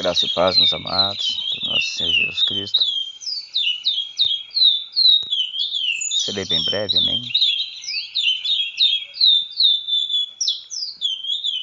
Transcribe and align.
Graça 0.00 0.24
e 0.24 0.30
paz, 0.30 0.56
meus 0.56 0.72
amados, 0.72 1.28
do 1.52 1.70
nosso 1.70 1.88
Senhor 1.88 2.10
Jesus 2.14 2.42
Cristo. 2.44 2.82
Serei 6.16 6.46
bem 6.46 6.64
breve, 6.64 6.96
amém? 6.96 7.20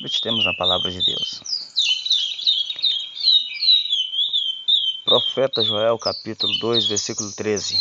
Meditemos 0.02 0.46
na 0.46 0.54
palavra 0.54 0.92
de 0.92 1.02
Deus. 1.02 1.42
Profeta 5.04 5.64
Joel, 5.64 5.98
capítulo 5.98 6.56
2, 6.60 6.86
versículo 6.86 7.34
13. 7.34 7.76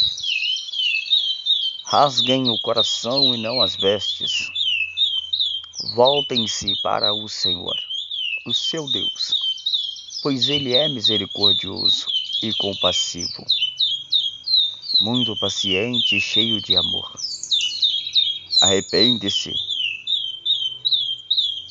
Rasguem 1.84 2.48
o 2.48 2.58
coração 2.62 3.34
e 3.34 3.42
não 3.42 3.60
as 3.60 3.76
vestes. 3.76 4.48
Voltem-se 5.94 6.72
para 6.82 7.12
o 7.12 7.28
Senhor, 7.28 7.76
o 8.46 8.54
seu 8.54 8.90
Deus 8.90 9.35
pois 10.26 10.48
ele 10.48 10.74
é 10.74 10.88
misericordioso 10.88 12.04
e 12.42 12.52
compassivo, 12.54 13.46
muito 15.00 15.38
paciente 15.38 16.16
e 16.16 16.20
cheio 16.20 16.60
de 16.60 16.76
amor. 16.76 17.12
Arrepende-se 18.60 19.52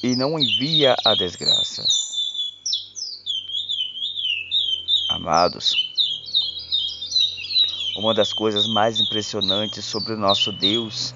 e 0.01 0.15
não 0.15 0.39
envia 0.39 0.95
a 1.03 1.15
desgraça. 1.15 1.85
Amados, 5.09 5.73
uma 7.97 8.13
das 8.13 8.31
coisas 8.31 8.65
mais 8.67 9.01
impressionantes 9.01 9.83
sobre 9.83 10.13
o 10.13 10.17
nosso 10.17 10.53
Deus 10.53 11.13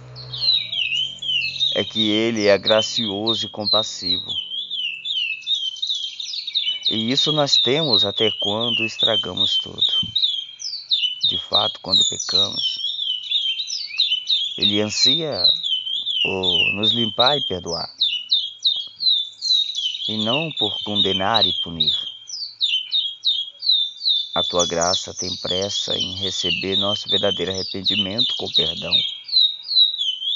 é 1.73 1.85
que 1.85 2.11
ele 2.11 2.47
é 2.47 2.57
gracioso 2.57 3.45
e 3.45 3.49
compassivo. 3.49 4.48
E 6.91 7.11
isso 7.11 7.31
nós 7.31 7.55
temos 7.55 8.03
até 8.03 8.31
quando 8.39 8.83
estragamos 8.83 9.59
tudo. 9.59 9.85
De 11.25 11.37
fato, 11.37 11.79
quando 11.81 12.03
pecamos, 12.09 12.79
Ele 14.57 14.81
ansia 14.81 15.43
por 16.23 16.73
nos 16.73 16.91
limpar 16.91 17.37
e 17.37 17.45
perdoar, 17.45 17.87
e 20.07 20.17
não 20.25 20.51
por 20.53 20.75
condenar 20.83 21.45
e 21.45 21.53
punir. 21.61 21.93
A 24.33 24.41
tua 24.41 24.65
graça 24.65 25.13
tem 25.13 25.35
pressa 25.37 25.95
em 25.95 26.15
receber 26.15 26.75
nosso 26.75 27.07
verdadeiro 27.07 27.51
arrependimento 27.51 28.33
com 28.35 28.51
perdão, 28.53 28.95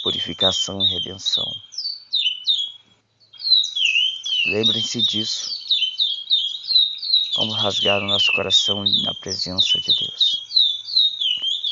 purificação 0.04 0.86
e 0.86 0.88
redenção. 0.88 1.52
Lembrem-se 4.46 5.02
disso 5.02 5.63
Vamos 7.36 7.58
rasgar 7.58 8.00
o 8.00 8.08
nosso 8.08 8.32
coração 8.34 8.84
na 9.04 9.14
presença 9.16 9.82
de 9.82 9.92
Deus. 9.92 10.44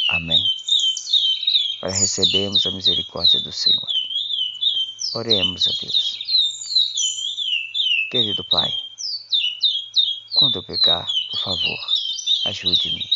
Amém. 0.09 0.43
Para 1.79 1.91
recebermos 1.91 2.65
a 2.65 2.71
misericórdia 2.71 3.39
do 3.41 3.51
Senhor. 3.51 3.87
Oremos 5.13 5.67
a 5.67 5.71
Deus. 5.79 6.19
Querido 8.09 8.43
Pai, 8.45 8.71
quando 10.33 10.55
eu 10.55 10.63
pecar, 10.63 11.05
por 11.29 11.39
favor, 11.39 11.79
ajude-me 12.45 13.07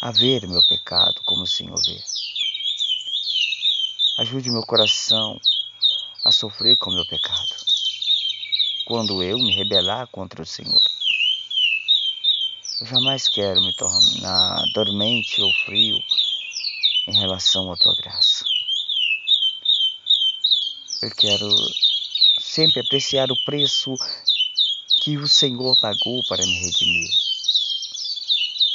a 0.00 0.12
ver 0.12 0.48
meu 0.48 0.66
pecado 0.68 1.20
como 1.26 1.42
o 1.42 1.46
Senhor 1.46 1.78
vê. 1.84 2.02
Ajude 4.20 4.50
meu 4.50 4.62
coração 4.62 5.38
a 6.24 6.32
sofrer 6.32 6.78
com 6.78 6.90
meu 6.90 7.06
pecado. 7.06 7.56
Quando 8.86 9.22
eu 9.22 9.38
me 9.38 9.54
rebelar 9.54 10.06
contra 10.06 10.42
o 10.42 10.46
Senhor. 10.46 10.89
Eu 12.80 12.86
jamais 12.86 13.28
quero 13.28 13.60
me 13.60 13.74
tornar 13.74 14.62
dormente 14.72 15.42
ou 15.42 15.52
frio 15.66 16.02
em 17.08 17.12
relação 17.12 17.70
à 17.70 17.76
tua 17.76 17.94
graça. 17.96 18.42
Eu 21.02 21.14
quero 21.14 21.46
sempre 22.40 22.80
apreciar 22.80 23.30
o 23.30 23.44
preço 23.44 23.94
que 25.02 25.18
o 25.18 25.28
Senhor 25.28 25.78
pagou 25.78 26.24
para 26.26 26.42
me 26.46 26.58
redimir, 26.58 27.10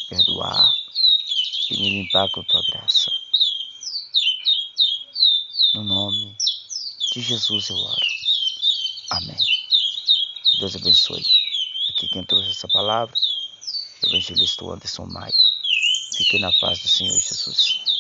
perdoar 0.08 0.72
e 1.72 1.82
me 1.82 2.04
limpar 2.04 2.30
com 2.30 2.44
tua 2.44 2.62
graça. 2.62 3.12
No 5.74 5.84
nome 5.84 6.38
de 7.12 7.22
Jesus 7.22 7.70
eu 7.70 7.78
oro. 7.78 8.08
Amém. 9.10 9.46
Deus 10.60 10.76
abençoe. 10.76 11.26
Aqui 11.90 12.08
quem 12.08 12.24
trouxe 12.24 12.52
essa 12.52 12.68
palavra 12.68 13.25
Evangelista 14.06 14.66
Anderson 14.66 15.06
Maia. 15.06 15.34
Fique 16.16 16.40
na 16.40 16.52
paz 16.62 16.80
do 16.80 16.88
Senhor 16.88 17.20
Jesus. 17.20 17.95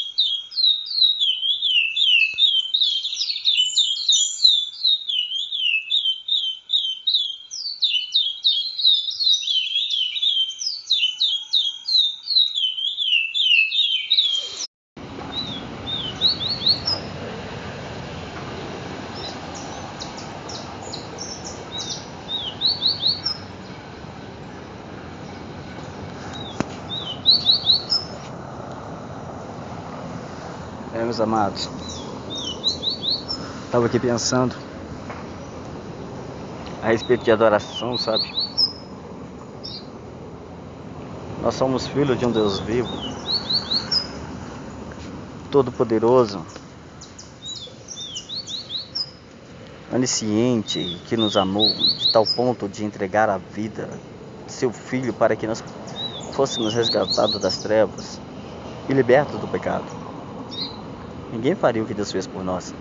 Amados, 31.25 31.67
estava 33.65 33.87
aqui 33.87 33.99
pensando 33.99 34.55
a 36.83 36.87
respeito 36.87 37.25
de 37.25 37.31
adoração, 37.31 37.97
sabe? 37.97 38.31
Nós 41.41 41.55
somos 41.55 41.87
filhos 41.87 42.19
de 42.19 42.27
um 42.27 42.31
Deus 42.31 42.59
vivo, 42.59 42.87
todo-poderoso, 45.51 46.45
onisciente, 49.91 51.01
que 51.07 51.17
nos 51.17 51.35
amou 51.35 51.73
de 51.73 52.11
tal 52.11 52.25
ponto 52.35 52.69
de 52.69 52.85
entregar 52.85 53.29
a 53.31 53.39
vida 53.39 53.89
de 54.45 54.53
seu 54.53 54.71
Filho 54.71 55.11
para 55.11 55.35
que 55.35 55.47
nós 55.47 55.63
fôssemos 56.33 56.75
resgatados 56.75 57.41
das 57.41 57.57
trevas 57.57 58.21
e 58.87 58.93
libertos 58.93 59.39
do 59.39 59.47
pecado. 59.47 60.04
Ninguém 61.31 61.55
faria 61.55 61.83
o 61.83 61.85
que 61.85 61.93
Deus 61.93 62.11
fez 62.11 62.27
por 62.27 62.43
nós. 62.43 62.73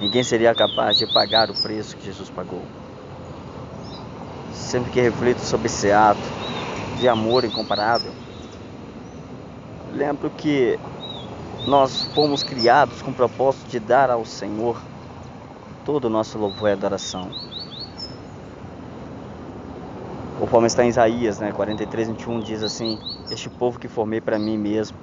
Ninguém 0.00 0.22
seria 0.22 0.54
capaz 0.54 0.98
de 0.98 1.06
pagar 1.06 1.50
o 1.50 1.54
preço 1.54 1.96
que 1.96 2.04
Jesus 2.04 2.28
pagou. 2.28 2.62
Sempre 4.52 4.90
que 4.90 5.00
reflito 5.00 5.40
sobre 5.40 5.66
esse 5.66 5.90
ato 5.90 6.20
de 6.98 7.08
amor 7.08 7.44
incomparável, 7.44 8.12
lembro 9.94 10.30
que 10.30 10.78
nós 11.66 12.04
fomos 12.14 12.42
criados 12.42 13.00
com 13.02 13.10
o 13.10 13.14
propósito 13.14 13.68
de 13.68 13.80
dar 13.80 14.10
ao 14.10 14.24
Senhor 14.24 14.80
todo 15.84 16.06
o 16.06 16.10
nosso 16.10 16.38
louvor 16.38 16.68
e 16.68 16.72
adoração. 16.72 17.30
Conforme 20.38 20.66
está 20.66 20.84
em 20.84 20.88
Isaías, 20.88 21.38
né, 21.38 21.50
43, 21.52 22.08
21, 22.08 22.40
diz 22.40 22.62
assim: 22.62 22.98
Este 23.30 23.48
povo 23.48 23.78
que 23.78 23.88
formei 23.88 24.20
para 24.20 24.38
mim 24.38 24.58
mesmo, 24.58 24.98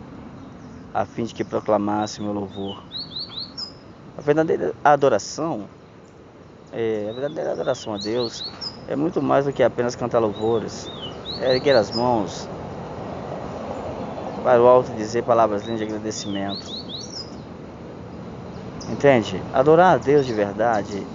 a 0.94 1.06
fim 1.06 1.24
de 1.24 1.34
que 1.34 1.44
proclamasse 1.44 2.22
meu 2.22 2.34
louvor. 2.34 2.93
A 4.16 4.22
verdadeira 4.22 4.74
adoração, 4.84 5.68
é, 6.72 7.08
a 7.10 7.14
verdadeira 7.14 7.52
adoração 7.52 7.96
a 7.96 7.98
Deus 7.98 8.46
é 8.88 8.96
muito 8.96 9.22
mais 9.22 9.46
do 9.46 9.52
que 9.52 9.64
apenas 9.64 9.96
cantar 9.96 10.20
louvores, 10.20 10.90
é 11.42 11.56
erguer 11.56 11.76
as 11.76 11.90
mãos 11.90 12.48
para 14.44 14.62
o 14.62 14.68
alto 14.68 14.92
e 14.92 14.96
dizer 14.96 15.24
palavras 15.24 15.64
lindas 15.64 15.80
de 15.80 15.86
agradecimento. 15.86 16.72
Entende? 18.92 19.42
Adorar 19.52 19.96
a 19.96 19.98
Deus 19.98 20.26
de 20.26 20.34
verdade 20.34 21.08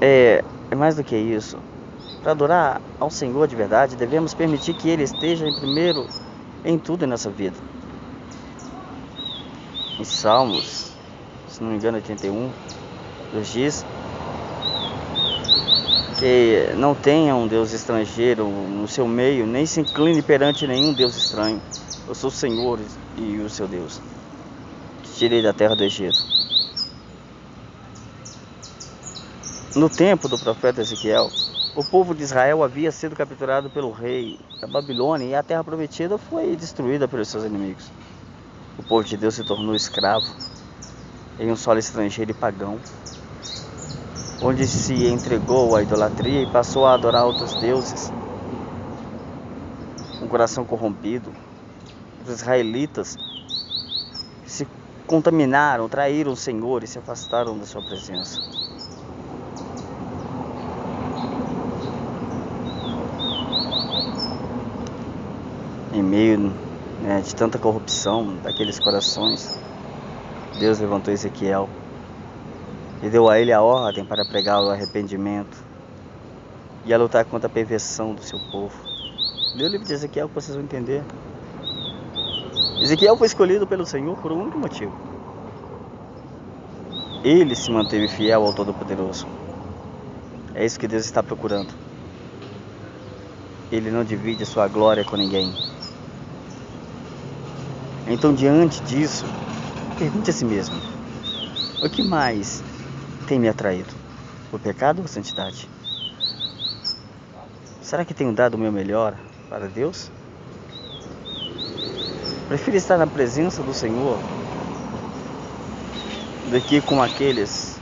é, 0.00 0.44
é 0.70 0.74
mais 0.76 0.94
do 0.94 1.02
que 1.02 1.16
isso. 1.16 1.58
Para 2.22 2.32
adorar 2.32 2.80
ao 3.00 3.10
Senhor 3.10 3.48
de 3.48 3.56
verdade, 3.56 3.96
devemos 3.96 4.32
permitir 4.32 4.74
que 4.74 4.88
Ele 4.88 5.02
esteja 5.02 5.46
em 5.46 5.52
primeiro 5.52 6.06
em 6.64 6.78
tudo 6.78 7.06
nessa 7.06 7.30
vida. 7.30 7.56
Em 9.98 10.02
Salmos, 10.02 10.92
se 11.48 11.62
não 11.62 11.70
me 11.70 11.76
engano, 11.76 11.98
81, 11.98 12.50
nos 13.32 13.46
diz 13.46 13.86
que 16.18 16.74
não 16.76 16.96
tenha 16.96 17.36
um 17.36 17.46
Deus 17.46 17.72
estrangeiro 17.72 18.48
no 18.48 18.88
seu 18.88 19.06
meio, 19.06 19.46
nem 19.46 19.64
se 19.64 19.80
incline 19.80 20.20
perante 20.20 20.66
nenhum 20.66 20.92
Deus 20.92 21.14
estranho. 21.16 21.62
Eu 22.08 22.14
sou 22.14 22.28
o 22.28 22.32
Senhor 22.32 22.80
e 23.16 23.38
o 23.38 23.48
seu 23.48 23.68
Deus. 23.68 24.00
Te 25.04 25.12
tirei 25.12 25.40
da 25.40 25.52
terra 25.52 25.76
do 25.76 25.84
Egito. 25.84 26.18
No 29.76 29.88
tempo 29.88 30.28
do 30.28 30.38
profeta 30.38 30.80
Ezequiel, 30.80 31.30
o 31.76 31.84
povo 31.84 32.14
de 32.16 32.22
Israel 32.24 32.64
havia 32.64 32.90
sido 32.90 33.14
capturado 33.14 33.70
pelo 33.70 33.92
rei 33.92 34.40
da 34.60 34.66
Babilônia 34.66 35.26
e 35.26 35.34
a 35.34 35.42
terra 35.42 35.62
prometida 35.62 36.18
foi 36.18 36.56
destruída 36.56 37.06
pelos 37.06 37.28
seus 37.28 37.44
inimigos. 37.44 37.90
O 38.78 38.82
povo 38.82 39.04
de 39.04 39.16
Deus 39.16 39.34
se 39.34 39.44
tornou 39.44 39.74
escravo 39.74 40.26
em 41.38 41.50
um 41.50 41.56
solo 41.56 41.78
estrangeiro 41.78 42.30
e 42.30 42.34
pagão, 42.34 42.78
onde 44.42 44.66
se 44.66 45.06
entregou 45.06 45.74
à 45.74 45.82
idolatria 45.82 46.42
e 46.42 46.46
passou 46.46 46.86
a 46.86 46.94
adorar 46.94 47.24
outros 47.24 47.54
deuses. 47.54 48.12
Um 50.22 50.28
coração 50.28 50.64
corrompido, 50.64 51.32
os 52.24 52.30
israelitas 52.30 53.18
se 54.46 54.66
contaminaram, 55.06 55.88
traíram 55.88 56.32
o 56.32 56.36
Senhor 56.36 56.82
e 56.82 56.86
se 56.86 56.98
afastaram 56.98 57.58
da 57.58 57.66
sua 57.66 57.82
presença. 57.82 58.40
em 65.94 66.02
meio 66.02 66.52
né, 67.04 67.20
de 67.20 67.34
tanta 67.34 67.58
corrupção 67.58 68.38
daqueles 68.42 68.80
corações, 68.80 69.58
Deus 70.58 70.78
levantou 70.80 71.12
Ezequiel 71.12 71.68
e 73.02 73.10
deu 73.10 73.28
a 73.28 73.38
ele 73.38 73.52
a 73.52 73.60
ordem 73.60 74.04
para 74.04 74.24
pregar 74.24 74.62
o 74.62 74.70
arrependimento 74.70 75.62
e 76.86 76.94
a 76.94 76.98
lutar 76.98 77.24
contra 77.26 77.46
a 77.46 77.50
perversão 77.50 78.14
do 78.14 78.22
seu 78.22 78.38
povo. 78.50 78.74
Lê 79.54 79.64
o 79.64 79.68
livro 79.68 79.86
de 79.86 79.92
Ezequiel 79.92 80.28
que 80.28 80.34
vocês 80.34 80.54
vão 80.54 80.64
entender. 80.64 81.04
Ezequiel 82.80 83.16
foi 83.16 83.26
escolhido 83.26 83.66
pelo 83.66 83.84
Senhor 83.84 84.16
por 84.16 84.32
um 84.32 84.40
único 84.40 84.58
motivo. 84.58 84.92
Ele 87.22 87.54
se 87.54 87.70
manteve 87.70 88.08
fiel 88.08 88.44
ao 88.44 88.54
Todo-Poderoso. 88.54 89.26
É 90.54 90.64
isso 90.64 90.78
que 90.78 90.88
Deus 90.88 91.04
está 91.04 91.22
procurando. 91.22 91.72
Ele 93.70 93.90
não 93.90 94.04
divide 94.04 94.42
a 94.42 94.46
sua 94.46 94.68
glória 94.68 95.04
com 95.04 95.16
ninguém. 95.16 95.52
Então, 98.06 98.34
diante 98.34 98.82
disso, 98.82 99.24
pergunte 99.98 100.30
a 100.30 100.32
si 100.32 100.44
mesmo: 100.44 100.76
o 101.82 101.88
que 101.88 102.02
mais 102.02 102.62
tem 103.26 103.38
me 103.38 103.48
atraído? 103.48 103.92
O 104.52 104.58
pecado 104.58 104.98
ou 104.98 105.04
a 105.04 105.08
santidade? 105.08 105.68
Será 107.80 108.04
que 108.04 108.14
tenho 108.14 108.32
dado 108.32 108.54
o 108.54 108.58
meu 108.58 108.70
melhor 108.70 109.14
para 109.48 109.66
Deus? 109.66 110.10
Prefiro 112.48 112.76
estar 112.76 112.98
na 112.98 113.06
presença 113.06 113.62
do 113.62 113.72
Senhor 113.72 114.18
do 116.50 116.60
que 116.60 116.80
com 116.82 117.02
aqueles 117.02 117.80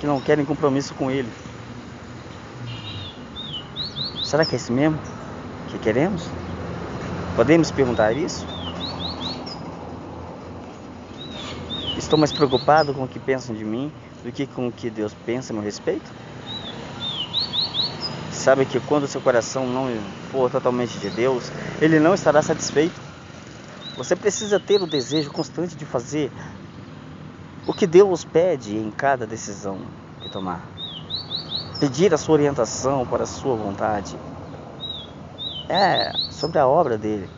que 0.00 0.06
não 0.06 0.20
querem 0.20 0.44
compromisso 0.44 0.94
com 0.94 1.10
Ele. 1.10 1.30
Será 4.24 4.44
que 4.44 4.54
é 4.54 4.56
esse 4.56 4.72
mesmo 4.72 4.98
que 5.68 5.78
queremos? 5.78 6.28
Podemos 7.36 7.70
perguntar 7.70 8.12
isso? 8.16 8.46
Estou 12.00 12.18
mais 12.18 12.32
preocupado 12.32 12.94
com 12.94 13.04
o 13.04 13.08
que 13.08 13.20
pensam 13.20 13.54
de 13.54 13.62
mim 13.62 13.92
do 14.24 14.32
que 14.32 14.46
com 14.46 14.66
o 14.66 14.72
que 14.72 14.88
Deus 14.88 15.14
pensa 15.26 15.52
a 15.52 15.54
meu 15.54 15.62
respeito? 15.62 16.10
Sabe 18.32 18.64
que 18.64 18.80
quando 18.80 19.06
seu 19.06 19.20
coração 19.20 19.66
não 19.66 19.86
for 20.32 20.50
totalmente 20.50 20.98
de 20.98 21.10
Deus, 21.10 21.52
ele 21.78 22.00
não 22.00 22.14
estará 22.14 22.40
satisfeito. 22.40 22.98
Você 23.98 24.16
precisa 24.16 24.58
ter 24.58 24.80
o 24.82 24.86
desejo 24.86 25.30
constante 25.30 25.76
de 25.76 25.84
fazer 25.84 26.32
o 27.66 27.74
que 27.74 27.86
Deus 27.86 28.24
pede 28.24 28.74
em 28.74 28.90
cada 28.90 29.26
decisão 29.26 29.78
que 30.22 30.30
tomar. 30.30 30.66
Pedir 31.78 32.14
a 32.14 32.18
sua 32.18 32.32
orientação 32.32 33.06
para 33.06 33.24
a 33.24 33.26
sua 33.26 33.54
vontade. 33.54 34.16
É 35.68 36.12
sobre 36.30 36.58
a 36.58 36.66
obra 36.66 36.96
dele. 36.96 37.28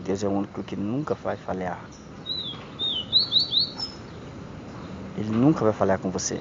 Deus 0.00 0.24
é 0.24 0.26
o 0.26 0.32
único 0.32 0.62
que 0.62 0.74
nunca 0.74 1.14
vai 1.14 1.36
falhar. 1.36 1.78
Ele 5.20 5.36
nunca 5.36 5.62
vai 5.62 5.72
falhar 5.74 5.98
com 5.98 6.10
você. 6.10 6.40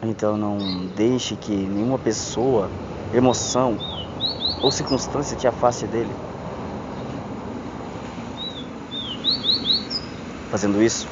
Então 0.00 0.36
não 0.36 0.86
deixe 0.94 1.34
que 1.34 1.50
nenhuma 1.50 1.98
pessoa, 1.98 2.70
emoção 3.12 3.76
ou 4.62 4.70
circunstância 4.70 5.36
te 5.36 5.48
afaste 5.48 5.88
dele. 5.88 6.14
Fazendo 10.52 10.80
isso, 10.80 11.08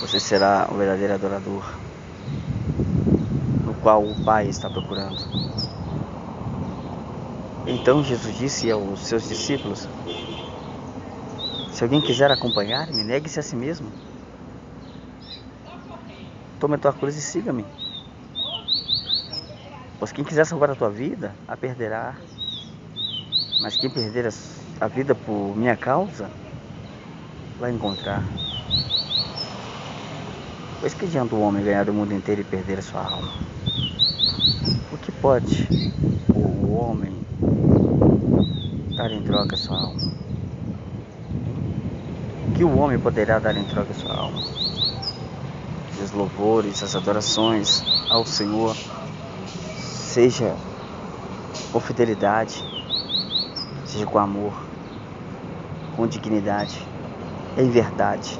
você 0.00 0.18
será 0.18 0.66
o 0.72 0.74
verdadeiro 0.74 1.12
adorador, 1.12 1.62
no 3.66 3.74
qual 3.74 4.02
o 4.02 4.24
Pai 4.24 4.48
está 4.48 4.70
procurando. 4.70 5.22
Então 7.66 8.02
Jesus 8.02 8.34
disse 8.38 8.70
aos 8.70 9.00
seus 9.00 9.28
discípulos: 9.28 9.86
se 11.72 11.84
alguém 11.84 12.00
quiser 12.00 12.30
acompanhar-me, 12.30 13.04
negue-se 13.04 13.38
a 13.38 13.42
si 13.42 13.56
mesmo. 13.56 13.90
Tome 16.58 16.74
a 16.74 16.78
tua 16.78 16.92
cruz 16.92 17.16
e 17.16 17.22
siga-me. 17.22 17.64
Pois 19.98 20.12
quem 20.12 20.24
quiser 20.24 20.46
salvar 20.46 20.70
a 20.70 20.74
tua 20.74 20.90
vida, 20.90 21.34
a 21.46 21.56
perderá. 21.56 22.16
Mas 23.60 23.76
quem 23.76 23.88
perder 23.90 24.28
a 24.80 24.88
vida 24.88 25.14
por 25.14 25.56
minha 25.56 25.76
causa, 25.76 26.30
vai 27.58 27.70
encontrar. 27.70 28.24
Pois 30.80 30.94
que 30.94 31.04
adianta 31.04 31.34
o 31.34 31.42
homem 31.42 31.62
ganhar 31.62 31.88
o 31.90 31.94
mundo 31.94 32.14
inteiro 32.14 32.40
e 32.40 32.44
perder 32.44 32.78
a 32.78 32.82
sua 32.82 33.02
alma? 33.02 33.28
O 34.92 34.96
que 34.96 35.12
pode 35.12 35.68
o 36.34 36.74
homem 36.78 37.12
dar 38.96 39.12
em 39.12 39.22
troca 39.22 39.54
a 39.54 39.58
sua 39.58 39.78
alma? 39.78 40.19
Que 42.60 42.64
o 42.64 42.76
homem 42.76 42.98
poderá 42.98 43.38
dar 43.38 43.56
em 43.56 43.64
troca 43.64 43.94
sua 43.94 44.14
alma? 44.14 44.42
Os 45.98 46.10
louvores, 46.12 46.82
as 46.82 46.94
adorações 46.94 47.82
ao 48.10 48.26
Senhor 48.26 48.76
seja 49.78 50.54
com 51.72 51.80
fidelidade, 51.80 52.62
seja 53.86 54.04
com 54.04 54.18
amor, 54.18 54.52
com 55.96 56.06
dignidade, 56.06 56.86
em 57.56 57.70
verdade. 57.70 58.38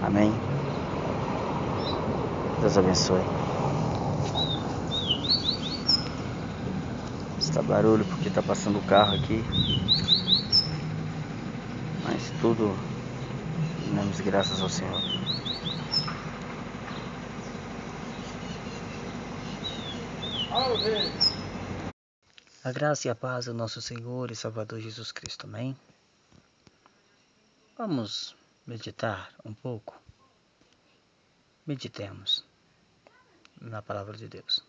Amém? 0.00 0.32
Deus 2.60 2.78
abençoe. 2.78 3.24
Está 7.40 7.60
barulho 7.60 8.04
porque 8.04 8.28
está 8.28 8.40
passando 8.40 8.78
o 8.78 8.82
carro 8.82 9.16
aqui 9.16 9.44
mas 12.18 12.30
tudo 12.40 12.74
damos 13.94 14.20
graças 14.20 14.60
ao 14.60 14.68
Senhor. 14.68 15.00
A 22.64 22.72
graça 22.72 23.06
e 23.06 23.10
a 23.10 23.14
paz 23.14 23.44
do 23.44 23.54
nosso 23.54 23.80
Senhor 23.80 24.32
e 24.32 24.34
Salvador 24.34 24.80
Jesus 24.80 25.12
Cristo. 25.12 25.46
Amém? 25.46 25.76
Vamos 27.76 28.34
meditar 28.66 29.32
um 29.44 29.54
pouco. 29.54 29.96
Meditemos 31.64 32.44
na 33.60 33.80
palavra 33.80 34.16
de 34.16 34.26
Deus. 34.26 34.67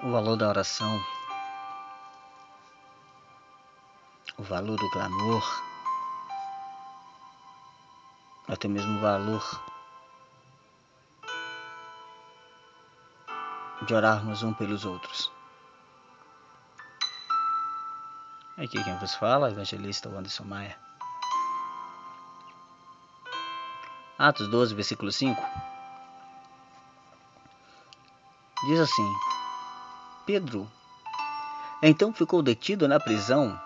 O 0.00 0.12
valor 0.12 0.36
da 0.36 0.48
oração, 0.48 1.04
o 4.36 4.42
valor 4.44 4.76
do 4.76 4.90
clamor, 4.90 5.62
até 8.46 8.68
mesmo 8.68 8.98
o 8.98 9.00
valor 9.00 9.42
de 13.82 13.94
orarmos 13.94 14.42
um 14.44 14.54
pelos 14.54 14.84
outros. 14.84 15.32
Aqui 18.56 18.82
quem 18.82 18.96
vos 18.98 19.14
fala, 19.14 19.50
evangelista 19.50 20.08
Anderson 20.08 20.44
Maia. 20.44 20.78
Atos 24.18 24.48
12, 24.48 24.74
versículo 24.74 25.12
5. 25.12 25.40
Diz 28.66 28.80
assim: 28.80 29.27
Pedro 30.28 30.70
então 31.82 32.12
ficou 32.12 32.42
detido 32.42 32.86
na 32.86 33.00
prisão, 33.00 33.58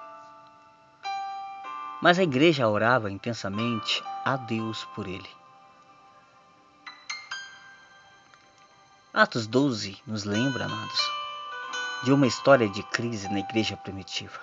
mas 2.00 2.20
a 2.20 2.22
igreja 2.22 2.68
orava 2.68 3.10
intensamente 3.10 4.00
a 4.24 4.36
Deus 4.36 4.84
por 4.94 5.08
ele. 5.08 5.28
Atos 9.12 9.48
12 9.48 10.00
nos 10.06 10.22
lembra, 10.22 10.66
amados, 10.66 11.10
de 12.04 12.12
uma 12.12 12.28
história 12.28 12.68
de 12.68 12.84
crise 12.84 13.28
na 13.28 13.40
igreja 13.40 13.76
primitiva. 13.76 14.38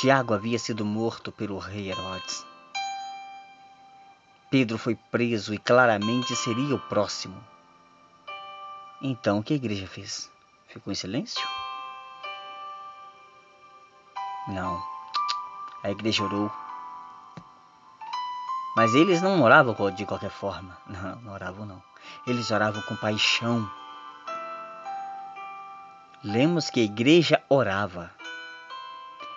Tiago 0.00 0.34
havia 0.34 0.58
sido 0.58 0.84
morto 0.84 1.30
pelo 1.30 1.58
rei 1.58 1.92
Herodes. 1.92 2.44
Pedro 4.50 4.78
foi 4.78 4.96
preso 4.96 5.54
e 5.54 5.58
claramente 5.58 6.34
seria 6.34 6.74
o 6.74 6.80
próximo. 6.88 7.51
Então 9.04 9.40
o 9.40 9.42
que 9.42 9.52
a 9.52 9.56
igreja 9.56 9.88
fez? 9.88 10.30
Ficou 10.68 10.92
em 10.92 10.94
silêncio? 10.94 11.44
Não. 14.46 14.80
A 15.82 15.90
igreja 15.90 16.22
orou. 16.22 16.48
Mas 18.76 18.94
eles 18.94 19.20
não 19.20 19.42
oravam 19.42 19.74
de 19.90 20.06
qualquer 20.06 20.30
forma. 20.30 20.78
Não, 20.86 21.16
não 21.16 21.32
oravam 21.32 21.66
não. 21.66 21.82
Eles 22.26 22.50
oravam 22.50 22.80
com 22.82 22.96
paixão. 22.96 23.68
Lemos 26.22 26.70
que 26.70 26.80
a 26.80 26.84
igreja 26.84 27.42
orava 27.48 28.10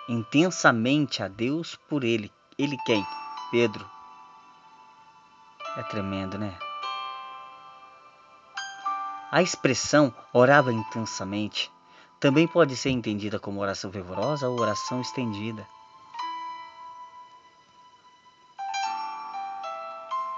intensamente 0.08 1.22
a 1.22 1.28
Deus 1.28 1.74
por 1.74 2.04
ele. 2.04 2.32
Ele 2.56 2.76
quem? 2.86 3.04
Pedro. 3.50 3.84
É 5.76 5.82
tremendo, 5.82 6.38
né? 6.38 6.56
A 9.30 9.42
expressão 9.42 10.14
orava 10.32 10.72
intensamente 10.72 11.70
também 12.20 12.46
pode 12.46 12.76
ser 12.76 12.90
entendida 12.90 13.38
como 13.38 13.60
oração 13.60 13.90
fervorosa 13.90 14.48
ou 14.48 14.58
oração 14.58 15.00
estendida. 15.00 15.66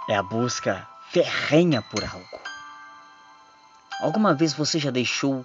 É 0.08 0.16
a 0.16 0.22
busca 0.22 0.88
ferrenha 1.10 1.82
por 1.82 2.02
algo. 2.02 2.40
Alguma 4.00 4.34
vez 4.34 4.54
você 4.54 4.78
já 4.78 4.90
deixou 4.90 5.44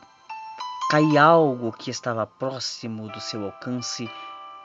cair 0.89 1.17
algo 1.17 1.73
que 1.73 1.91
estava 1.91 2.25
próximo 2.25 3.09
do 3.09 3.19
seu 3.19 3.43
alcance 3.45 4.09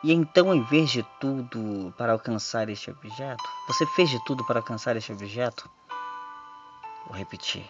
e 0.04 0.12
então, 0.12 0.54
em 0.54 0.62
vez 0.62 0.90
de 0.90 1.02
tudo 1.20 1.92
para 1.97 2.12
alcançar 2.12 2.68
este 2.68 2.90
objeto, 2.90 3.42
você 3.66 3.85
fez 3.87 4.08
de 4.08 4.25
tudo 4.25 4.47
para 4.47 4.61
alcançar 4.61 4.97
este 4.97 5.12
objeto? 5.12 5.68
Vou 7.06 7.16
repetir. 7.16 7.66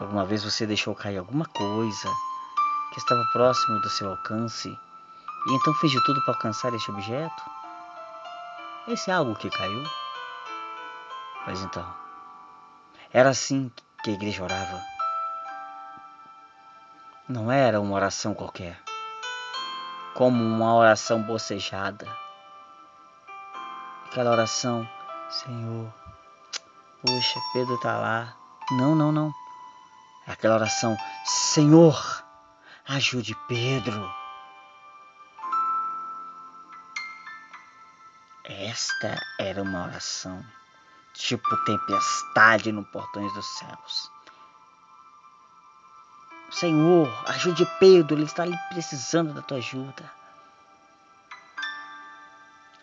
Alguma 0.00 0.24
vez 0.24 0.42
você 0.42 0.66
deixou 0.66 0.94
cair 0.94 1.18
alguma 1.18 1.46
coisa 1.46 2.08
que 2.92 2.98
estava 2.98 3.24
próximo 3.32 3.80
do 3.80 3.90
seu 3.90 4.10
alcance 4.10 4.68
e 4.68 5.52
então 5.54 5.74
fez 5.74 5.92
de 5.92 6.04
tudo 6.04 6.22
para 6.24 6.34
alcançar 6.34 6.74
este 6.74 6.90
objeto? 6.90 7.42
Esse 8.88 9.10
é 9.10 9.14
algo 9.14 9.34
que 9.34 9.50
caiu? 9.50 9.84
Pois 11.44 11.60
então, 11.60 11.86
era 13.12 13.30
assim 13.30 13.70
que 14.02 14.10
a 14.10 14.14
igreja 14.14 14.42
orava 14.42 14.94
não 17.26 17.50
era 17.50 17.80
uma 17.80 17.94
oração 17.94 18.34
qualquer, 18.34 18.78
como 20.14 20.44
uma 20.44 20.74
oração 20.74 21.22
bocejada. 21.22 22.06
Aquela 24.06 24.30
oração, 24.30 24.86
Senhor, 25.30 25.90
puxa, 27.00 27.40
Pedro 27.54 27.78
tá 27.80 27.96
lá. 27.98 28.36
Não, 28.72 28.94
não, 28.94 29.10
não. 29.10 29.32
Aquela 30.26 30.54
oração, 30.54 30.96
Senhor, 31.24 32.24
ajude 32.88 33.34
Pedro. 33.46 34.10
Esta 38.44 39.20
era 39.38 39.62
uma 39.62 39.84
oração, 39.84 40.44
tipo 41.12 41.56
tempestade 41.64 42.72
no 42.72 42.84
portões 42.84 43.32
dos 43.34 43.46
céus. 43.58 44.10
Senhor, 46.50 47.08
ajude 47.26 47.66
Pedro, 47.78 48.16
ele 48.16 48.24
está 48.24 48.44
ali 48.44 48.56
precisando 48.70 49.34
da 49.34 49.42
tua 49.42 49.58
ajuda. 49.58 50.10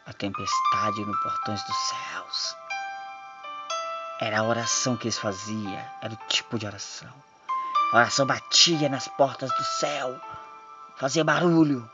A 0.05 0.13
tempestade 0.13 1.05
no 1.05 1.21
portões 1.21 1.63
dos 1.63 1.77
céus. 1.77 2.55
Era 4.19 4.41
a 4.41 4.43
oração 4.43 4.95
que 4.95 5.05
eles 5.05 5.17
faziam, 5.17 5.89
era 6.01 6.13
o 6.13 6.27
tipo 6.27 6.59
de 6.59 6.67
oração. 6.67 7.30
A 7.91 7.97
oração 7.97 8.25
batia 8.25 8.87
nas 8.87 9.09
portas 9.09 9.49
do 9.49 9.63
céu, 9.65 10.17
fazia 10.95 11.25
barulho. 11.25 11.89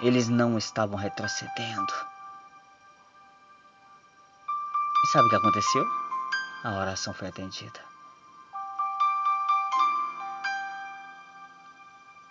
Eles 0.00 0.26
não 0.26 0.56
estavam 0.56 0.96
retrocedendo. 0.96 1.92
E 5.04 5.06
sabe 5.08 5.26
o 5.26 5.28
que 5.28 5.36
aconteceu? 5.36 5.86
A 6.64 6.72
oração 6.80 7.12
foi 7.12 7.28
atendida. 7.28 7.78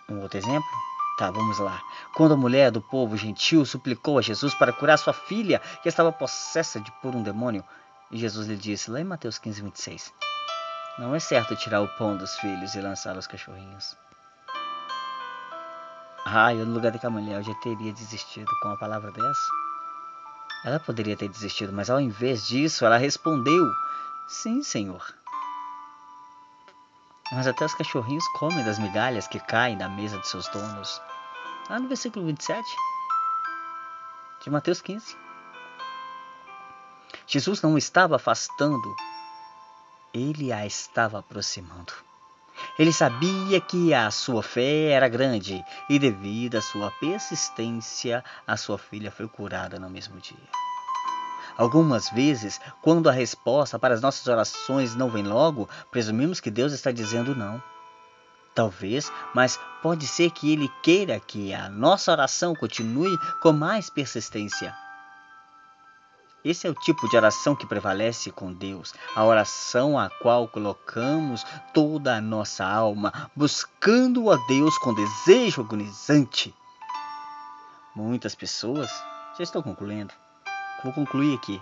Um 0.08 0.20
outro 0.22 0.36
exemplo? 0.36 0.68
Tá, 1.18 1.30
vamos 1.30 1.60
lá. 1.60 1.80
Quando 2.14 2.34
a 2.34 2.36
mulher 2.36 2.72
do 2.72 2.80
povo 2.80 3.16
gentil 3.16 3.64
suplicou 3.64 4.18
a 4.18 4.22
Jesus 4.22 4.54
para 4.54 4.72
curar 4.72 4.98
sua 4.98 5.12
filha, 5.12 5.60
que 5.82 5.88
estava 5.88 6.10
possessa 6.10 6.80
de 6.80 6.90
por 7.00 7.14
um 7.14 7.22
demônio, 7.22 7.64
e 8.10 8.18
Jesus 8.18 8.48
lhe 8.48 8.56
disse, 8.56 8.90
lá 8.90 9.00
em 9.00 9.04
Mateus 9.04 9.38
15, 9.38 9.62
26, 9.62 10.12
Não 10.98 11.14
é 11.14 11.20
certo 11.20 11.54
tirar 11.54 11.82
o 11.82 11.88
pão 11.88 12.16
dos 12.16 12.38
filhos 12.38 12.74
e 12.74 12.80
lançar 12.80 13.16
aos 13.16 13.26
cachorrinhos. 13.26 13.96
Ah, 16.24 16.54
eu 16.54 16.64
no 16.64 16.72
lugar 16.72 16.90
daquela 16.90 17.12
mulher 17.12 17.36
eu 17.36 17.42
já 17.42 17.54
teria 17.56 17.92
desistido 17.92 18.50
com 18.62 18.68
a 18.68 18.76
palavra 18.78 19.12
dessa. 19.12 19.48
Ela 20.64 20.80
poderia 20.80 21.16
ter 21.16 21.28
desistido, 21.28 21.72
mas 21.72 21.90
ao 21.90 22.00
invés 22.00 22.46
disso, 22.46 22.84
ela 22.86 22.96
respondeu: 22.96 23.70
Sim, 24.26 24.62
Senhor. 24.62 25.14
Mas 27.30 27.46
até 27.46 27.64
os 27.64 27.74
cachorrinhos 27.74 28.26
comem 28.38 28.64
das 28.64 28.78
migalhas 28.78 29.28
que 29.28 29.38
caem 29.38 29.76
da 29.76 29.88
mesa 29.88 30.18
de 30.18 30.26
seus 30.26 30.48
donos. 30.48 31.00
Lá 31.68 31.78
no 31.78 31.88
versículo 31.88 32.26
27 32.26 32.64
de 34.42 34.50
Mateus 34.50 34.80
15. 34.80 35.16
Jesus 37.26 37.60
não 37.60 37.76
estava 37.76 38.16
afastando, 38.16 38.96
ele 40.16 40.52
a 40.52 40.66
estava 40.66 41.18
aproximando. 41.18 41.92
Ele 42.78 42.92
sabia 42.92 43.60
que 43.60 43.92
a 43.92 44.10
sua 44.10 44.42
fé 44.42 44.90
era 44.90 45.08
grande 45.08 45.62
e, 45.88 45.98
devido 45.98 46.56
à 46.56 46.62
sua 46.62 46.90
persistência, 46.92 48.24
a 48.46 48.56
sua 48.56 48.78
filha 48.78 49.10
foi 49.10 49.28
curada 49.28 49.78
no 49.78 49.90
mesmo 49.90 50.18
dia. 50.18 50.36
Algumas 51.56 52.10
vezes, 52.10 52.60
quando 52.82 53.08
a 53.08 53.12
resposta 53.12 53.78
para 53.78 53.94
as 53.94 54.00
nossas 54.00 54.26
orações 54.26 54.94
não 54.94 55.10
vem 55.10 55.22
logo, 55.22 55.68
presumimos 55.90 56.40
que 56.40 56.50
Deus 56.50 56.72
está 56.72 56.90
dizendo 56.90 57.34
não. 57.34 57.62
Talvez, 58.54 59.12
mas 59.34 59.60
pode 59.82 60.06
ser 60.06 60.30
que 60.30 60.50
Ele 60.50 60.70
queira 60.82 61.20
que 61.20 61.52
a 61.52 61.68
nossa 61.68 62.12
oração 62.12 62.54
continue 62.54 63.16
com 63.42 63.52
mais 63.52 63.90
persistência. 63.90 64.74
Esse 66.48 66.68
é 66.68 66.70
o 66.70 66.74
tipo 66.74 67.08
de 67.08 67.16
oração 67.16 67.56
que 67.56 67.66
prevalece 67.66 68.30
com 68.30 68.52
Deus, 68.52 68.94
a 69.16 69.24
oração 69.24 69.98
a 69.98 70.08
qual 70.08 70.46
colocamos 70.46 71.44
toda 71.74 72.16
a 72.16 72.20
nossa 72.20 72.64
alma, 72.64 73.28
buscando 73.34 74.30
a 74.30 74.36
Deus 74.46 74.78
com 74.78 74.94
desejo 74.94 75.62
agonizante. 75.62 76.54
Muitas 77.96 78.36
pessoas, 78.36 78.88
já 79.36 79.42
estou 79.42 79.60
concluindo, 79.60 80.14
Vou 80.84 80.92
concluir 80.92 81.34
aqui. 81.34 81.60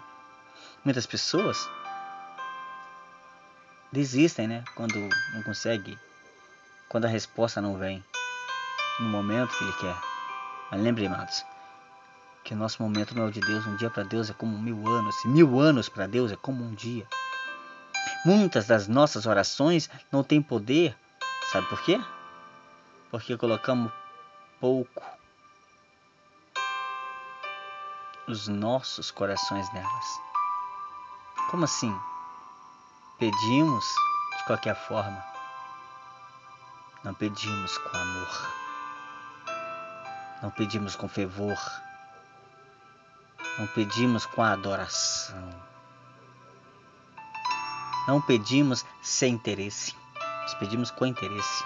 Muitas 0.84 1.06
pessoas 1.06 1.66
desistem, 3.90 4.46
né? 4.46 4.64
Quando 4.74 4.98
não 5.32 5.42
consegue, 5.44 5.98
quando 6.90 7.06
a 7.06 7.08
resposta 7.08 7.58
não 7.58 7.78
vem 7.78 8.04
no 9.00 9.08
momento 9.08 9.56
que 9.56 9.64
ele 9.64 9.72
quer. 9.74 9.96
Mas 10.70 10.82
lembre, 10.82 11.06
amados, 11.06 11.42
que 12.44 12.54
nosso 12.54 12.82
momento 12.82 13.14
não 13.14 13.24
é 13.24 13.26
o 13.28 13.32
de 13.32 13.40
Deus. 13.40 13.66
Um 13.66 13.76
dia 13.76 13.90
para 13.90 14.04
Deus 14.04 14.28
é 14.28 14.34
como 14.34 14.58
mil 14.58 14.86
anos, 14.86 15.16
e 15.24 15.28
mil 15.28 15.58
anos 15.58 15.88
para 15.88 16.06
Deus 16.06 16.30
é 16.30 16.36
como 16.36 16.62
um 16.62 16.74
dia. 16.74 17.06
Muitas 18.24 18.66
das 18.66 18.86
nossas 18.86 19.26
orações 19.26 19.90
não 20.12 20.22
têm 20.22 20.42
poder, 20.42 20.96
sabe 21.50 21.66
por 21.68 21.80
quê? 21.82 22.00
Porque 23.10 23.36
colocamos 23.36 23.90
pouco 24.60 25.02
os 28.26 28.48
nossos 28.48 29.10
corações 29.10 29.72
nelas. 29.72 30.04
Como 31.50 31.64
assim? 31.64 31.94
Pedimos 33.18 33.84
de 34.38 34.44
qualquer 34.44 34.74
forma. 34.74 35.22
Não 37.04 37.14
pedimos 37.14 37.78
com 37.78 37.96
amor. 37.96 38.54
Não 40.42 40.50
pedimos 40.50 40.96
com 40.96 41.06
fervor. 41.06 41.58
Não 43.58 43.66
pedimos 43.68 44.26
com 44.26 44.42
adoração. 44.42 45.50
Não 48.06 48.20
pedimos 48.20 48.84
sem 49.00 49.34
interesse. 49.34 49.94
Nós 50.42 50.54
pedimos 50.54 50.90
com 50.90 51.06
interesse. 51.06 51.64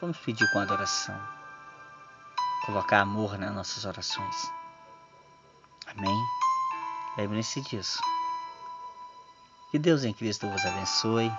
Vamos 0.00 0.18
pedir 0.18 0.50
com 0.52 0.58
adoração. 0.58 1.18
Colocar 2.66 3.00
amor 3.00 3.38
nas 3.38 3.54
nossas 3.54 3.84
orações. 3.84 4.52
Amém? 5.86 6.26
Lembre-se 7.16 7.60
disso. 7.62 8.00
Que 9.70 9.78
Deus 9.78 10.04
em 10.04 10.12
Cristo 10.12 10.48
vos 10.50 10.64
abençoe, 10.66 11.32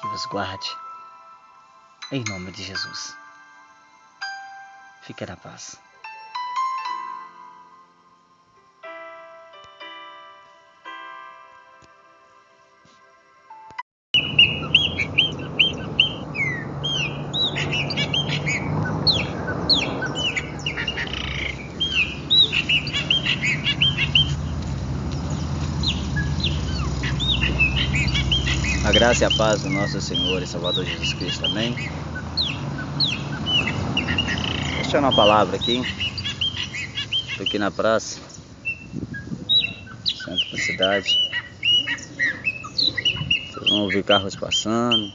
que 0.00 0.06
vos 0.08 0.26
guarde. 0.26 0.76
Em 2.10 2.24
nome 2.24 2.50
de 2.52 2.64
Jesus. 2.64 3.16
Fique 5.02 5.24
na 5.24 5.36
paz. 5.36 5.80
Graça 29.10 29.24
e 29.24 29.26
a 29.26 29.36
paz 29.36 29.62
do 29.62 29.70
nosso 29.70 30.00
Senhor 30.00 30.40
e 30.40 30.46
Salvador 30.46 30.84
Jesus 30.84 31.14
Cristo, 31.14 31.44
amém? 31.44 31.74
Deixa 34.82 35.00
uma 35.00 35.12
palavra 35.12 35.56
aqui. 35.56 35.82
Estou 37.28 37.44
aqui 37.44 37.58
na 37.58 37.72
praça, 37.72 38.20
centro 40.04 40.50
da 40.52 40.58
cidade. 40.58 41.08
Vocês 43.52 43.68
vão 43.68 43.80
ouvir 43.80 44.04
carros 44.04 44.36
passando. 44.36 45.12